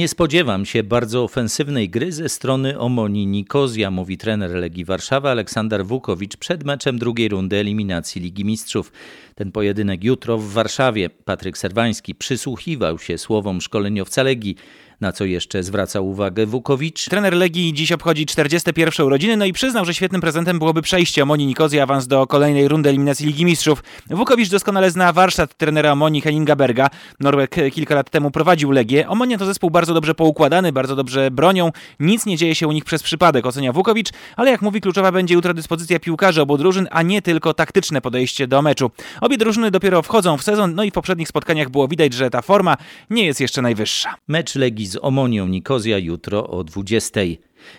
Nie 0.00 0.08
spodziewam 0.08 0.66
się 0.66 0.82
bardzo 0.82 1.24
ofensywnej 1.24 1.90
gry 1.90 2.12
ze 2.12 2.28
strony 2.28 2.78
Omonii 2.78 3.26
Nikozja, 3.26 3.90
mówi 3.90 4.18
trener 4.18 4.50
Legii 4.50 4.84
Warszawa 4.84 5.30
Aleksander 5.30 5.86
Wukowicz 5.86 6.36
przed 6.36 6.64
meczem 6.64 6.98
drugiej 6.98 7.28
rundy 7.28 7.56
eliminacji 7.56 8.22
Ligi 8.22 8.44
Mistrzów. 8.44 8.92
Ten 9.34 9.52
pojedynek 9.52 10.04
jutro 10.04 10.38
w 10.38 10.52
Warszawie. 10.52 11.10
Patryk 11.10 11.58
Serwański 11.58 12.14
przysłuchiwał 12.14 12.98
się 12.98 13.18
słowom 13.18 13.60
szkoleniowca 13.60 14.22
Legii. 14.22 14.56
Na 15.00 15.12
co 15.12 15.24
jeszcze 15.24 15.62
zwraca 15.62 16.00
uwagę 16.00 16.46
Wukowicz? 16.46 17.04
Trener 17.04 17.34
Legii 17.34 17.74
dziś 17.74 17.92
obchodzi 17.92 18.26
41 18.26 19.06
urodziny, 19.06 19.36
no 19.36 19.44
i 19.44 19.52
przyznał, 19.52 19.84
że 19.84 19.94
świetnym 19.94 20.20
prezentem 20.20 20.58
byłoby 20.58 20.82
przejście 20.82 21.22
Omoni 21.22 21.46
Nikozji 21.46 21.80
awans 21.80 22.06
do 22.06 22.26
kolejnej 22.26 22.68
rundy 22.68 22.88
eliminacji 22.88 23.26
Ligi 23.26 23.44
Mistrzów. 23.44 23.82
Wukowicz 24.10 24.48
doskonale 24.48 24.90
zna 24.90 25.12
warsztat 25.12 25.56
trenera 25.56 25.92
Omoni 25.92 26.20
Henninga 26.20 26.56
Berga. 26.56 26.90
Norweg 27.20 27.56
kilka 27.72 27.94
lat 27.94 28.10
temu 28.10 28.30
prowadził 28.30 28.70
Legię. 28.70 29.08
Omonia 29.08 29.38
to 29.38 29.46
zespół 29.46 29.70
bardzo 29.70 29.94
dobrze 29.94 30.14
poukładany, 30.14 30.72
bardzo 30.72 30.96
dobrze 30.96 31.30
bronią. 31.30 31.72
Nic 32.00 32.26
nie 32.26 32.36
dzieje 32.36 32.54
się 32.54 32.68
u 32.68 32.72
nich 32.72 32.84
przez 32.84 33.02
przypadek, 33.02 33.46
ocenia 33.46 33.72
Wukowicz, 33.72 34.10
ale 34.36 34.50
jak 34.50 34.62
mówi, 34.62 34.80
kluczowa 34.80 35.12
będzie 35.12 35.34
jutro 35.34 35.54
dyspozycja 35.54 35.98
piłkarzy 35.98 36.42
obu 36.42 36.58
drużyn, 36.58 36.88
a 36.90 37.02
nie 37.02 37.22
tylko 37.22 37.54
taktyczne 37.54 38.00
podejście 38.00 38.46
do 38.46 38.62
meczu. 38.62 38.90
Obie 39.20 39.38
drużyny 39.38 39.70
dopiero 39.70 40.02
wchodzą 40.02 40.36
w 40.36 40.42
sezon, 40.42 40.74
no 40.74 40.84
i 40.84 40.90
w 40.90 40.94
poprzednich 40.94 41.28
spotkaniach 41.28 41.70
było 41.70 41.88
widać, 41.88 42.12
że 42.12 42.30
ta 42.30 42.42
forma 42.42 42.76
nie 43.10 43.24
jest 43.24 43.40
jeszcze 43.40 43.62
najwyższa. 43.62 44.14
Mecz 44.28 44.54
Legii 44.54 44.89
z 44.90 44.98
Omonią 45.02 45.46
Nikozja 45.46 45.98
jutro 45.98 46.48
o 46.48 46.64
20. 46.64 47.20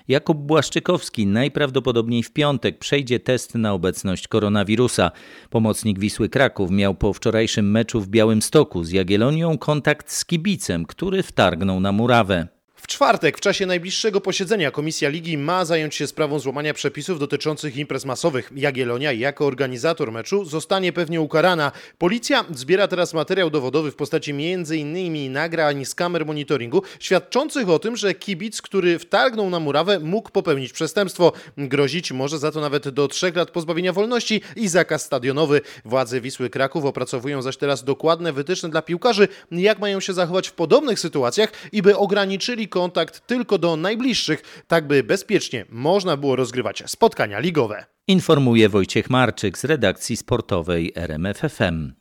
Jakub 0.07 0.37
Błaszczykowski 0.37 1.27
najprawdopodobniej 1.27 2.23
w 2.23 2.31
piątek 2.31 2.77
przejdzie 2.77 3.19
test 3.19 3.55
na 3.55 3.73
obecność 3.73 4.27
koronawirusa. 4.27 5.11
Pomocnik 5.49 5.99
Wisły 5.99 6.29
Kraków 6.29 6.71
miał 6.71 6.95
po 6.95 7.13
wczorajszym 7.13 7.71
meczu 7.71 8.01
w 8.01 8.07
Białymstoku 8.07 8.83
z 8.83 8.91
Jagiellonią 8.91 9.57
kontakt 9.57 10.11
z 10.11 10.25
kibicem, 10.25 10.85
który 10.85 11.23
wtargnął 11.23 11.79
na 11.79 11.91
murawę. 11.91 12.60
W 12.81 12.87
czwartek, 12.87 13.37
w 13.37 13.41
czasie 13.41 13.65
najbliższego 13.65 14.21
posiedzenia, 14.21 14.71
Komisja 14.71 15.09
Ligi 15.09 15.37
ma 15.37 15.65
zająć 15.65 15.95
się 15.95 16.07
sprawą 16.07 16.39
złamania 16.39 16.73
przepisów 16.73 17.19
dotyczących 17.19 17.77
imprez 17.77 18.05
masowych. 18.05 18.51
Jagiellonia, 18.55 19.11
jako 19.11 19.45
organizator 19.45 20.11
meczu, 20.11 20.45
zostanie 20.45 20.93
pewnie 20.93 21.21
ukarana. 21.21 21.71
Policja 21.97 22.45
zbiera 22.53 22.87
teraz 22.87 23.13
materiał 23.13 23.49
dowodowy 23.49 23.91
w 23.91 23.95
postaci 23.95 24.31
m.in. 24.31 25.31
nagrań 25.31 25.85
z 25.85 25.95
kamer 25.95 26.25
monitoringu, 26.25 26.83
świadczących 26.99 27.69
o 27.69 27.79
tym, 27.79 27.97
że 27.97 28.13
kibic, 28.13 28.61
który 28.61 28.99
wtargnął 28.99 29.49
na 29.49 29.59
murawę, 29.59 29.99
mógł 29.99 30.31
popełnić 30.31 30.73
przestępstwo. 30.73 31.33
Grozić 31.57 32.11
może 32.11 32.39
za 32.39 32.51
to 32.51 32.61
nawet 32.61 32.89
do 32.89 33.07
trzech 33.07 33.35
lat 33.35 33.51
pozbawienia 33.51 33.93
wolności 33.93 34.41
i 34.55 34.67
zakaz 34.67 35.05
stadionowy. 35.05 35.61
Władze 35.85 36.21
Wisły 36.21 36.49
Kraków 36.49 36.85
opracowują 36.85 37.41
zaś 37.41 37.57
teraz 37.57 37.83
dokładne 37.83 38.33
wytyczne 38.33 38.69
dla 38.69 38.81
piłkarzy, 38.81 39.27
jak 39.51 39.79
mają 39.79 39.99
się 39.99 40.13
zachować 40.13 40.47
w 40.47 40.53
podobnych 40.53 40.99
sytuacjach 40.99 41.51
i 41.71 41.81
by 41.81 41.97
ograniczyli 41.97 42.70
kontakt 42.71 43.27
tylko 43.27 43.57
do 43.57 43.75
najbliższych, 43.75 44.63
tak 44.67 44.87
by 44.87 45.03
bezpiecznie 45.03 45.65
można 45.69 46.17
było 46.17 46.35
rozgrywać 46.35 46.83
spotkania 46.85 47.39
ligowe. 47.39 47.85
Informuje 48.07 48.69
Wojciech 48.69 49.09
Marczyk 49.09 49.57
z 49.57 49.63
redakcji 49.63 50.17
sportowej 50.17 50.91
RMFFM. 50.95 52.00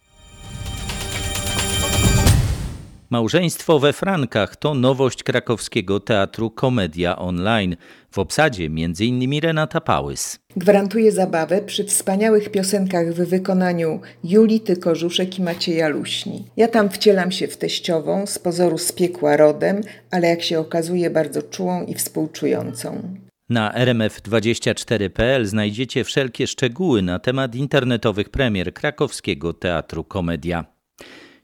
Małżeństwo 3.11 3.79
we 3.79 3.93
Frankach 3.93 4.57
to 4.57 4.75
nowość 4.75 5.23
krakowskiego 5.23 6.01
teatru 6.01 6.51
Komedia 6.51 7.19
Online. 7.19 7.77
W 8.11 8.19
obsadzie 8.19 8.65
m.in. 8.65 9.41
Renata 9.41 9.81
Pałys. 9.81 10.39
Gwarantuje 10.57 11.13
zabawę 11.13 11.63
przy 11.63 11.85
wspaniałych 11.85 12.51
piosenkach 12.51 13.13
w 13.13 13.29
wykonaniu 13.29 14.01
Julity 14.25 14.77
Korzuszek 14.77 15.39
i 15.39 15.43
Macieja 15.43 15.89
Luśni. 15.89 16.45
Ja 16.57 16.69
tam 16.69 16.91
wcielam 16.91 17.33
się 17.33 17.49
w 17.49 17.57
teściową, 17.57 18.27
z 18.27 18.39
pozoru 18.39 18.79
z 18.79 18.93
piekła 18.93 19.37
rodem, 19.37 19.81
ale 20.11 20.29
jak 20.29 20.43
się 20.43 20.59
okazuje 20.59 21.11
bardzo 21.11 21.43
czułą 21.43 21.87
i 21.87 21.95
współczującą. 21.95 23.03
Na 23.49 23.73
rmf24.pl 23.73 25.47
znajdziecie 25.47 26.05
wszelkie 26.05 26.47
szczegóły 26.47 27.03
na 27.03 27.19
temat 27.19 27.55
internetowych 27.55 28.29
premier 28.29 28.75
krakowskiego 28.75 29.53
teatru 29.53 30.05
Komedia. 30.05 30.80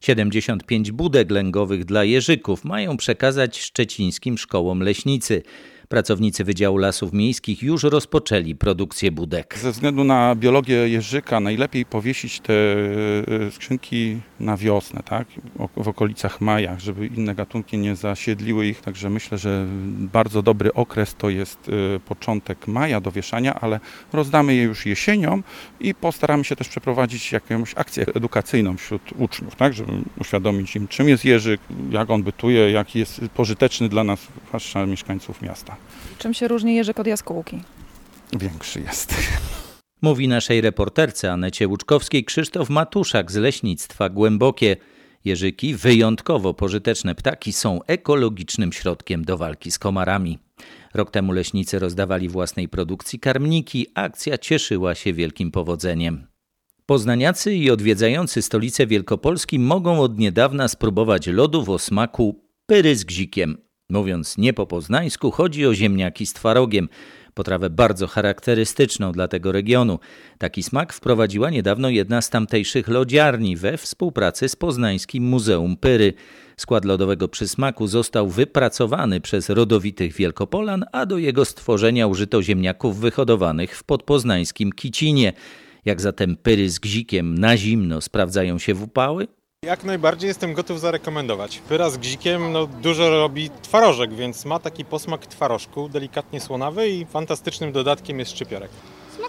75 0.07 0.93
budek 0.93 1.31
lęgowych 1.31 1.85
dla 1.85 2.05
jeżyków 2.05 2.65
mają 2.65 2.97
przekazać 2.97 3.61
szczecińskim 3.61 4.39
szkołom 4.39 4.81
leśnicy. 4.81 5.43
Pracownicy 5.89 6.45
Wydziału 6.45 6.77
Lasów 6.77 7.13
Miejskich 7.13 7.63
już 7.63 7.83
rozpoczęli 7.83 8.55
produkcję 8.55 9.13
budek. 9.13 9.59
Ze 9.59 9.73
względu 9.73 10.05
na 10.05 10.35
biologię 10.35 10.75
jeżyka 10.75 11.41
najlepiej 11.41 11.87
powiesić 11.87 12.41
te 12.41 12.55
e, 12.55 13.51
skrzynki 13.51 14.21
na 14.41 14.57
wiosnę, 14.57 15.03
tak? 15.05 15.29
w 15.77 15.89
okolicach 15.89 16.41
maja, 16.41 16.79
żeby 16.79 17.07
inne 17.07 17.35
gatunki 17.35 17.79
nie 17.79 17.97
zasiedliły 17.97 18.67
ich. 18.67 18.81
Także 18.81 19.11
myślę, 19.11 19.39
że 19.39 19.67
bardzo 19.99 20.43
dobry 20.43 20.75
okres 20.75 21.15
to 21.15 21.31
jest 21.31 21.69
e, 21.69 22.01
początek 22.01 22.69
maja 22.69 23.01
do 23.01 23.11
wieszania, 23.11 23.55
ale 23.61 23.81
rozdamy 24.13 24.55
je 24.55 24.63
już 24.63 24.87
jesienią 24.87 25.43
i 25.81 25.95
postaramy 25.95 26.45
się 26.45 26.57
też 26.57 26.69
przeprowadzić 26.69 27.33
jakąś 27.33 27.73
akcję 27.77 28.07
edukacyjną 28.15 28.77
wśród 28.77 29.03
uczniów, 29.19 29.57
tak? 29.57 29.75
żeby 29.75 29.93
uświadomić 30.21 30.77
im, 30.77 30.89
czym 30.89 31.09
jest 31.09 31.25
jeżyk, 31.25 31.61
jak 31.91 32.11
on 32.11 32.23
bytuje, 32.23 32.71
jaki 32.71 32.99
jest 32.99 33.21
pożyteczny 33.35 33.89
dla 33.89 34.05
nas, 34.05 34.27
zwłaszcza 34.49 34.87
mieszkańców 34.87 35.43
miasta. 35.43 35.76
Czym 36.19 36.35
się 36.35 36.49
różni 36.49 36.75
jeżyk 36.75 37.01
od 37.01 37.07
jaskółki? 37.07 37.63
Większy 38.33 38.81
jest. 38.81 39.15
Mówi 40.03 40.29
naszej 40.29 40.61
reporterce 40.61 41.33
Anecie 41.33 41.69
Łuczkowskiej 41.69 42.25
Krzysztof 42.25 42.71
Matuszak 42.71 43.33
z 43.33 43.37
Leśnictwa 43.37 44.09
Głębokie. 44.09 44.77
Jeżyki, 45.25 45.75
wyjątkowo 45.75 46.55
pożyteczne 46.55 47.15
ptaki, 47.15 47.53
są 47.53 47.81
ekologicznym 47.87 48.73
środkiem 48.73 49.25
do 49.25 49.37
walki 49.37 49.71
z 49.71 49.79
komarami. 49.79 50.39
Rok 50.95 51.11
temu 51.11 51.33
leśnicy 51.33 51.79
rozdawali 51.79 52.29
własnej 52.29 52.69
produkcji 52.69 53.21
karmniki. 53.21 53.87
Akcja 53.95 54.39
cieszyła 54.39 54.95
się 54.95 55.13
wielkim 55.13 55.51
powodzeniem. 55.51 56.27
Poznaniacy 56.87 57.55
i 57.55 57.71
odwiedzający 57.71 58.43
stolicę 58.43 58.87
Wielkopolski 58.87 59.59
mogą 59.59 60.01
od 60.01 60.19
niedawna 60.19 60.69
spróbować 60.69 61.27
lodów 61.27 61.69
o 61.69 61.79
smaku 61.79 62.45
pyry 62.67 62.97
z 62.97 63.05
gzikiem. 63.05 63.66
Mówiąc 63.91 64.39
nie 64.39 64.53
po 64.53 64.67
poznańsku, 64.67 65.31
chodzi 65.31 65.67
o 65.67 65.75
ziemniaki 65.75 66.27
z 66.27 66.33
twarogiem, 66.33 66.89
potrawę 67.35 67.71
bardzo 67.71 68.07
charakterystyczną 68.07 69.13
dla 69.13 69.29
tego 69.29 69.53
regionu. 69.53 69.99
Taki 70.39 70.63
smak 70.63 70.93
wprowadziła 70.93 71.51
niedawno 71.51 71.89
jedna 71.89 72.23
z 72.23 72.31
tamtejszych 72.31 72.89
lodziarni 72.89 73.57
we 73.57 73.77
współpracy 73.77 74.49
z 74.49 74.57
Poznańskim 74.57 75.25
Muzeum 75.25 75.77
Pyry. 75.77 76.15
Skład 76.57 76.85
lodowego 76.85 77.29
przysmaku 77.29 77.87
został 77.87 78.29
wypracowany 78.29 79.21
przez 79.21 79.49
rodowitych 79.51 80.13
Wielkopolan, 80.13 80.85
a 80.93 81.07
do 81.07 81.19
jego 81.19 81.45
stworzenia 81.45 82.07
użyto 82.07 82.43
ziemniaków 82.43 83.01
wyhodowanych 83.01 83.77
w 83.77 83.85
podpoznańskim 83.85 84.73
Kicinie. 84.73 85.33
Jak 85.85 86.01
zatem 86.01 86.37
pyry 86.37 86.71
z 86.71 86.79
gzikiem 86.79 87.39
na 87.39 87.57
zimno 87.57 88.01
sprawdzają 88.01 88.59
się 88.59 88.75
w 88.75 88.83
upały? 88.83 89.29
Jak 89.65 89.85
najbardziej 89.85 90.29
jestem 90.29 90.55
gotów 90.55 90.81
zarekomendować. 90.81 91.59
Pyra 91.69 91.91
z 91.91 91.99
gzikiem 91.99 92.53
no, 92.53 92.67
dużo 92.67 93.11
robi 93.11 93.51
twarożek, 93.63 94.15
więc 94.15 94.45
ma 94.45 94.59
taki 94.59 94.85
posmak 94.85 95.27
twarożku, 95.27 95.89
delikatnie 95.89 96.41
słonawy 96.41 96.89
i 96.89 97.07
fantastycznym 97.07 97.73
dodatkiem 97.73 98.19
jest 98.19 98.31
szczypiorek. 98.31 98.71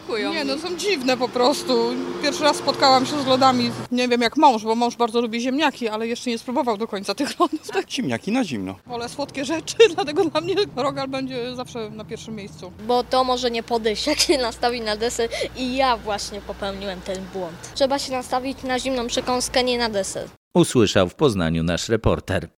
Smakują. 0.08 0.34
Nie, 0.34 0.46
no 0.46 0.58
są 0.58 0.78
dziwne 0.78 1.18
po 1.18 1.30
prostu. 1.30 1.90
Pierwszy 2.24 2.44
raz 2.44 2.58
spotkałam 2.58 3.06
się 3.06 3.22
z 3.22 3.26
lodami, 3.26 3.72
nie 3.92 4.08
wiem 4.08 4.22
jak 4.22 4.38
mąż, 4.38 4.64
bo 4.64 4.76
mąż 4.76 4.96
bardzo 4.96 5.22
lubi 5.22 5.42
ziemniaki, 5.42 5.88
ale 5.88 6.08
jeszcze 6.08 6.30
nie 6.30 6.38
spróbował 6.38 6.78
do 6.78 6.88
końca 6.88 7.16
tych 7.16 7.40
lodów. 7.40 7.68
Tak. 7.68 7.90
Ziemniaki 7.92 8.32
na 8.32 8.44
zimno. 8.44 8.76
Wolę 8.86 9.10
słodkie 9.10 9.46
rzeczy, 9.46 9.76
dlatego 9.96 10.26
dla 10.26 10.42
mnie 10.42 10.56
rogal 10.76 11.08
będzie 11.08 11.56
zawsze 11.56 11.90
na 11.90 12.06
pierwszym 12.06 12.36
miejscu. 12.36 12.72
Bo 12.88 13.04
to 13.04 13.24
może 13.24 13.52
nie 13.52 13.64
podejść, 13.64 14.08
jak 14.08 14.20
się 14.20 14.38
nastawi 14.38 14.82
na 14.82 14.98
deser 14.98 15.30
i 15.58 15.76
ja 15.76 15.98
właśnie 15.98 16.42
popełniłem 16.42 17.02
ten 17.02 17.18
błąd. 17.34 17.72
Trzeba 17.74 18.00
się 18.00 18.12
nastawić 18.12 18.64
na 18.64 18.80
zimną 18.80 19.08
przekąskę, 19.08 19.64
nie 19.64 19.78
na 19.78 19.90
deser. 19.90 20.30
Usłyszał 20.54 21.10
w 21.10 21.16
Poznaniu 21.16 21.64
nasz 21.64 21.90
reporter. 21.90 22.50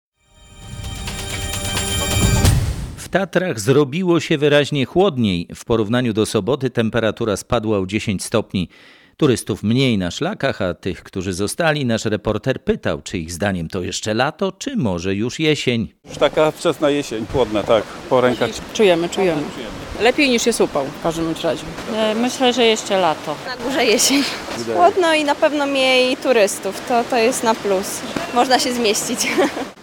W 3.09 3.11
Tatrach 3.11 3.59
zrobiło 3.59 4.19
się 4.19 4.37
wyraźnie 4.37 4.85
chłodniej. 4.85 5.47
W 5.55 5.65
porównaniu 5.65 6.13
do 6.13 6.25
soboty 6.25 6.69
temperatura 6.69 7.37
spadła 7.37 7.79
o 7.79 7.85
10 7.85 8.23
stopni. 8.23 8.69
Turystów 9.17 9.63
mniej 9.63 9.97
na 9.97 10.11
szlakach, 10.11 10.61
a 10.61 10.73
tych, 10.73 11.03
którzy 11.03 11.33
zostali, 11.33 11.85
nasz 11.85 12.05
reporter 12.05 12.63
pytał, 12.63 13.01
czy 13.01 13.17
ich 13.17 13.31
zdaniem 13.31 13.67
to 13.67 13.81
jeszcze 13.81 14.13
lato, 14.13 14.51
czy 14.51 14.75
może 14.75 15.15
już 15.15 15.39
jesień. 15.39 15.87
Już 16.05 16.17
taka 16.17 16.51
wczesna 16.51 16.89
jesień, 16.89 17.25
chłodna, 17.31 17.63
tak, 17.63 17.83
po 17.83 18.21
rękach. 18.21 18.49
Czujemy, 18.73 19.09
czujemy. 19.09 19.41
Lepiej 20.01 20.29
niż 20.29 20.45
jest 20.45 20.61
upał 20.61 20.85
w 20.85 21.03
każdym 21.03 21.33
razie. 21.43 21.63
Myślę, 22.15 22.53
że 22.53 22.65
jeszcze 22.65 22.99
lato. 22.99 23.35
Na 23.45 23.57
górze 23.57 23.85
jesień. 23.85 24.23
Chłodno 24.75 25.13
i 25.13 25.23
na 25.23 25.35
pewno 25.35 25.65
mniej 25.65 26.17
turystów, 26.17 26.81
to, 26.87 27.03
to 27.03 27.17
jest 27.17 27.43
na 27.43 27.55
plus. 27.55 28.01
Można 28.33 28.59
się 28.59 28.73
zmieścić. 28.73 29.27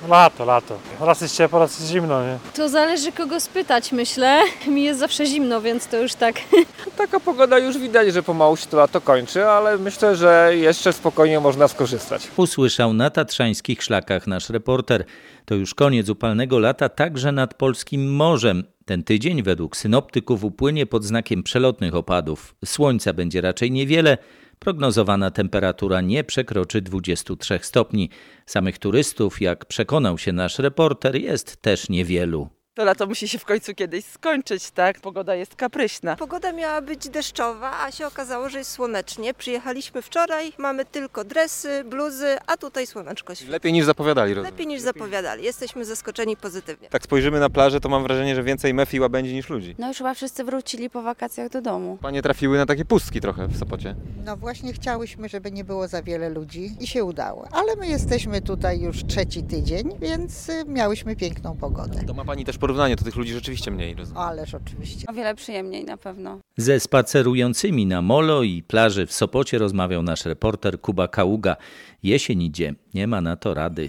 Lato, 0.09 0.45
lato. 0.45 0.79
Raz 1.01 1.21
jest 1.21 1.37
ciepło, 1.37 1.59
raz 1.59 1.79
jest 1.79 1.91
zimno, 1.93 2.23
nie? 2.23 2.39
To 2.55 2.69
zależy 2.69 3.13
kogo 3.13 3.41
spytać, 3.41 3.93
myślę. 3.93 4.41
Mi 4.75 4.83
jest 4.83 5.01
zawsze 5.01 5.27
zimno, 5.27 5.61
więc 5.61 5.87
to 5.87 5.97
już 5.97 6.15
tak. 6.15 6.35
Taka 6.99 7.21
pogoda 7.21 7.59
już 7.59 7.79
widać, 7.79 8.13
że 8.13 8.23
pomału 8.23 8.57
się 8.57 8.67
to 8.67 8.77
lato 8.77 9.01
kończy, 9.01 9.47
ale 9.47 9.79
myślę, 9.79 10.17
że 10.17 10.53
jeszcze 10.57 10.93
spokojnie 10.93 11.41
można 11.41 11.69
skorzystać. 11.69 12.29
Usłyszał 12.37 12.93
na 12.93 13.11
tatrzańskich 13.11 13.83
szlakach 13.83 14.27
nasz 14.27 14.51
reporter. 14.51 15.05
To 15.45 15.55
już 15.55 15.75
koniec 15.75 16.09
upalnego 16.09 16.59
lata 16.59 16.89
także 16.89 17.33
nad 17.33 17.55
polskim 17.55 18.15
morzem. 18.15 18.65
Ten 18.87 19.05
tydzień 19.05 19.43
według 19.43 19.77
synoptyków 19.77 20.45
upłynie 20.45 20.87
pod 20.87 21.05
znakiem 21.05 21.43
przelotnych 21.43 21.95
opadów. 21.95 22.55
Słońca 22.65 23.13
będzie 23.13 23.41
raczej 23.41 23.71
niewiele. 23.71 24.19
Prognozowana 24.59 25.31
temperatura 25.31 26.01
nie 26.01 26.25
przekroczy 26.25 26.83
23 26.83 27.59
stopni. 27.63 28.11
Samych 28.47 28.79
turystów, 28.79 29.41
jak 29.41 29.65
przekonał 29.65 30.19
się 30.19 30.33
nasz 30.33 30.59
reporter, 30.59 31.17
jest 31.17 31.63
też 31.63 31.89
niewielu. 31.89 32.56
To 32.77 32.85
lato 32.85 33.07
musi 33.07 33.29
się 33.29 33.39
w 33.39 33.45
końcu 33.45 33.75
kiedyś 33.75 34.05
skończyć, 34.05 34.71
tak? 34.71 35.01
Pogoda 35.01 35.35
jest 35.35 35.55
kapryśna. 35.55 36.17
Pogoda 36.17 36.53
miała 36.53 36.81
być 36.83 37.09
deszczowa, 37.09 37.81
a 37.85 37.93
się 37.93 38.07
okazało, 38.07 38.49
że 38.49 38.59
jest 38.59 38.71
słonecznie. 38.71 39.35
Przyjechaliśmy 39.35 40.03
wczoraj, 40.03 40.53
mamy 40.59 40.85
tylko 40.85 41.25
dresy, 41.25 41.85
bluzy, 41.85 42.37
a 42.47 42.57
tutaj 42.57 42.87
słoneczko 42.87 43.35
świeci. 43.35 43.51
Lepiej 43.51 43.73
niż 43.73 43.85
zapowiadali, 43.85 44.35
rozumiem. 44.35 44.53
Lepiej 44.55 44.67
niż 44.67 44.81
zapowiadali. 44.81 45.45
Jesteśmy 45.45 45.85
zaskoczeni 45.85 46.37
pozytywnie. 46.37 46.89
Tak 46.89 47.03
spojrzymy 47.03 47.41
na 47.41 47.51
plażę, 47.51 47.81
to 47.81 47.89
mam 47.89 48.03
wrażenie, 48.03 48.35
że 48.35 48.43
więcej 48.43 48.75
mef 48.75 48.95
i 48.95 49.01
łabędzi 49.01 49.35
niż 49.35 49.49
ludzi. 49.49 49.75
No 49.79 49.89
już 49.89 49.97
chyba 49.99 50.15
wszyscy 50.15 50.45
wrócili 50.45 50.91
po 50.91 51.03
wakacjach 51.03 51.49
do 51.49 51.63
domu. 51.63 51.99
Panie 52.03 52.23
trafiły 52.23 52.59
na 52.59 52.67
takie 52.67 52.85
pustki 52.85 53.21
trochę 53.21 53.47
w 53.49 53.59
Sopocie. 53.59 53.95
No 54.25 54.37
właśnie 54.37 54.73
chciałyśmy, 54.73 55.29
żeby 55.29 55.53
nie 55.53 55.65
było 55.65 55.89
za 55.89 56.03
wiele 56.03 56.29
ludzi 56.29 56.71
i 56.81 56.87
się 56.87 57.05
udało. 57.05 57.49
Ale 57.53 57.77
my 57.77 57.87
jesteśmy 57.87 58.43
tutaj 58.43 58.81
już 58.81 59.05
trzeci 59.05 59.43
tydzień, 59.43 59.91
więc 60.01 60.49
y, 60.49 60.65
miałyśmy 60.67 61.17
piękną 61.17 61.57
pogodę. 61.57 62.05
To 62.07 62.15
ma 62.15 62.25
Pani 62.25 62.45
też 62.45 62.59
porównanie, 62.67 62.97
to 62.97 63.05
tych 63.05 63.17
ludzi 63.17 63.33
rzeczywiście 63.33 63.71
mniej, 63.71 63.95
rozumiem. 63.95 64.23
Ależ 64.23 64.55
oczywiście. 64.55 65.07
O 65.09 65.13
wiele 65.13 65.35
przyjemniej 65.35 65.85
na 65.85 65.97
pewno. 65.97 66.39
Ze 66.57 66.81
spacerującymi 66.81 67.87
na 67.87 68.03
molo 68.03 68.43
i 68.43 68.63
plaży 68.63 69.07
w 69.07 69.13
Sopocie 69.13 69.59
rozmawiał 69.59 70.03
nasz 70.03 70.25
reporter 70.25 70.81
Kuba 70.81 71.09
Kaługa. 71.09 71.57
Jesień 72.03 72.43
idzie, 72.43 72.75
nie 72.95 73.07
ma 73.07 73.21
na 73.21 73.37
to 73.37 73.55
rady. 73.55 73.89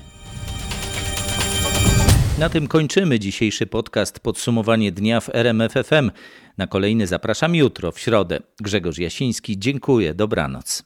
Na 2.39 2.49
tym 2.49 2.67
kończymy 2.67 3.19
dzisiejszy 3.19 3.67
podcast 3.67 4.19
Podsumowanie 4.19 4.91
dnia 4.91 5.19
w 5.19 5.35
RMFFM. 5.35 6.11
Na 6.57 6.67
kolejny 6.67 7.07
zapraszam 7.07 7.55
jutro, 7.55 7.91
w 7.91 7.99
środę. 7.99 8.39
Grzegorz 8.59 8.97
Jasiński, 8.97 9.59
dziękuję, 9.59 10.13
dobranoc. 10.13 10.83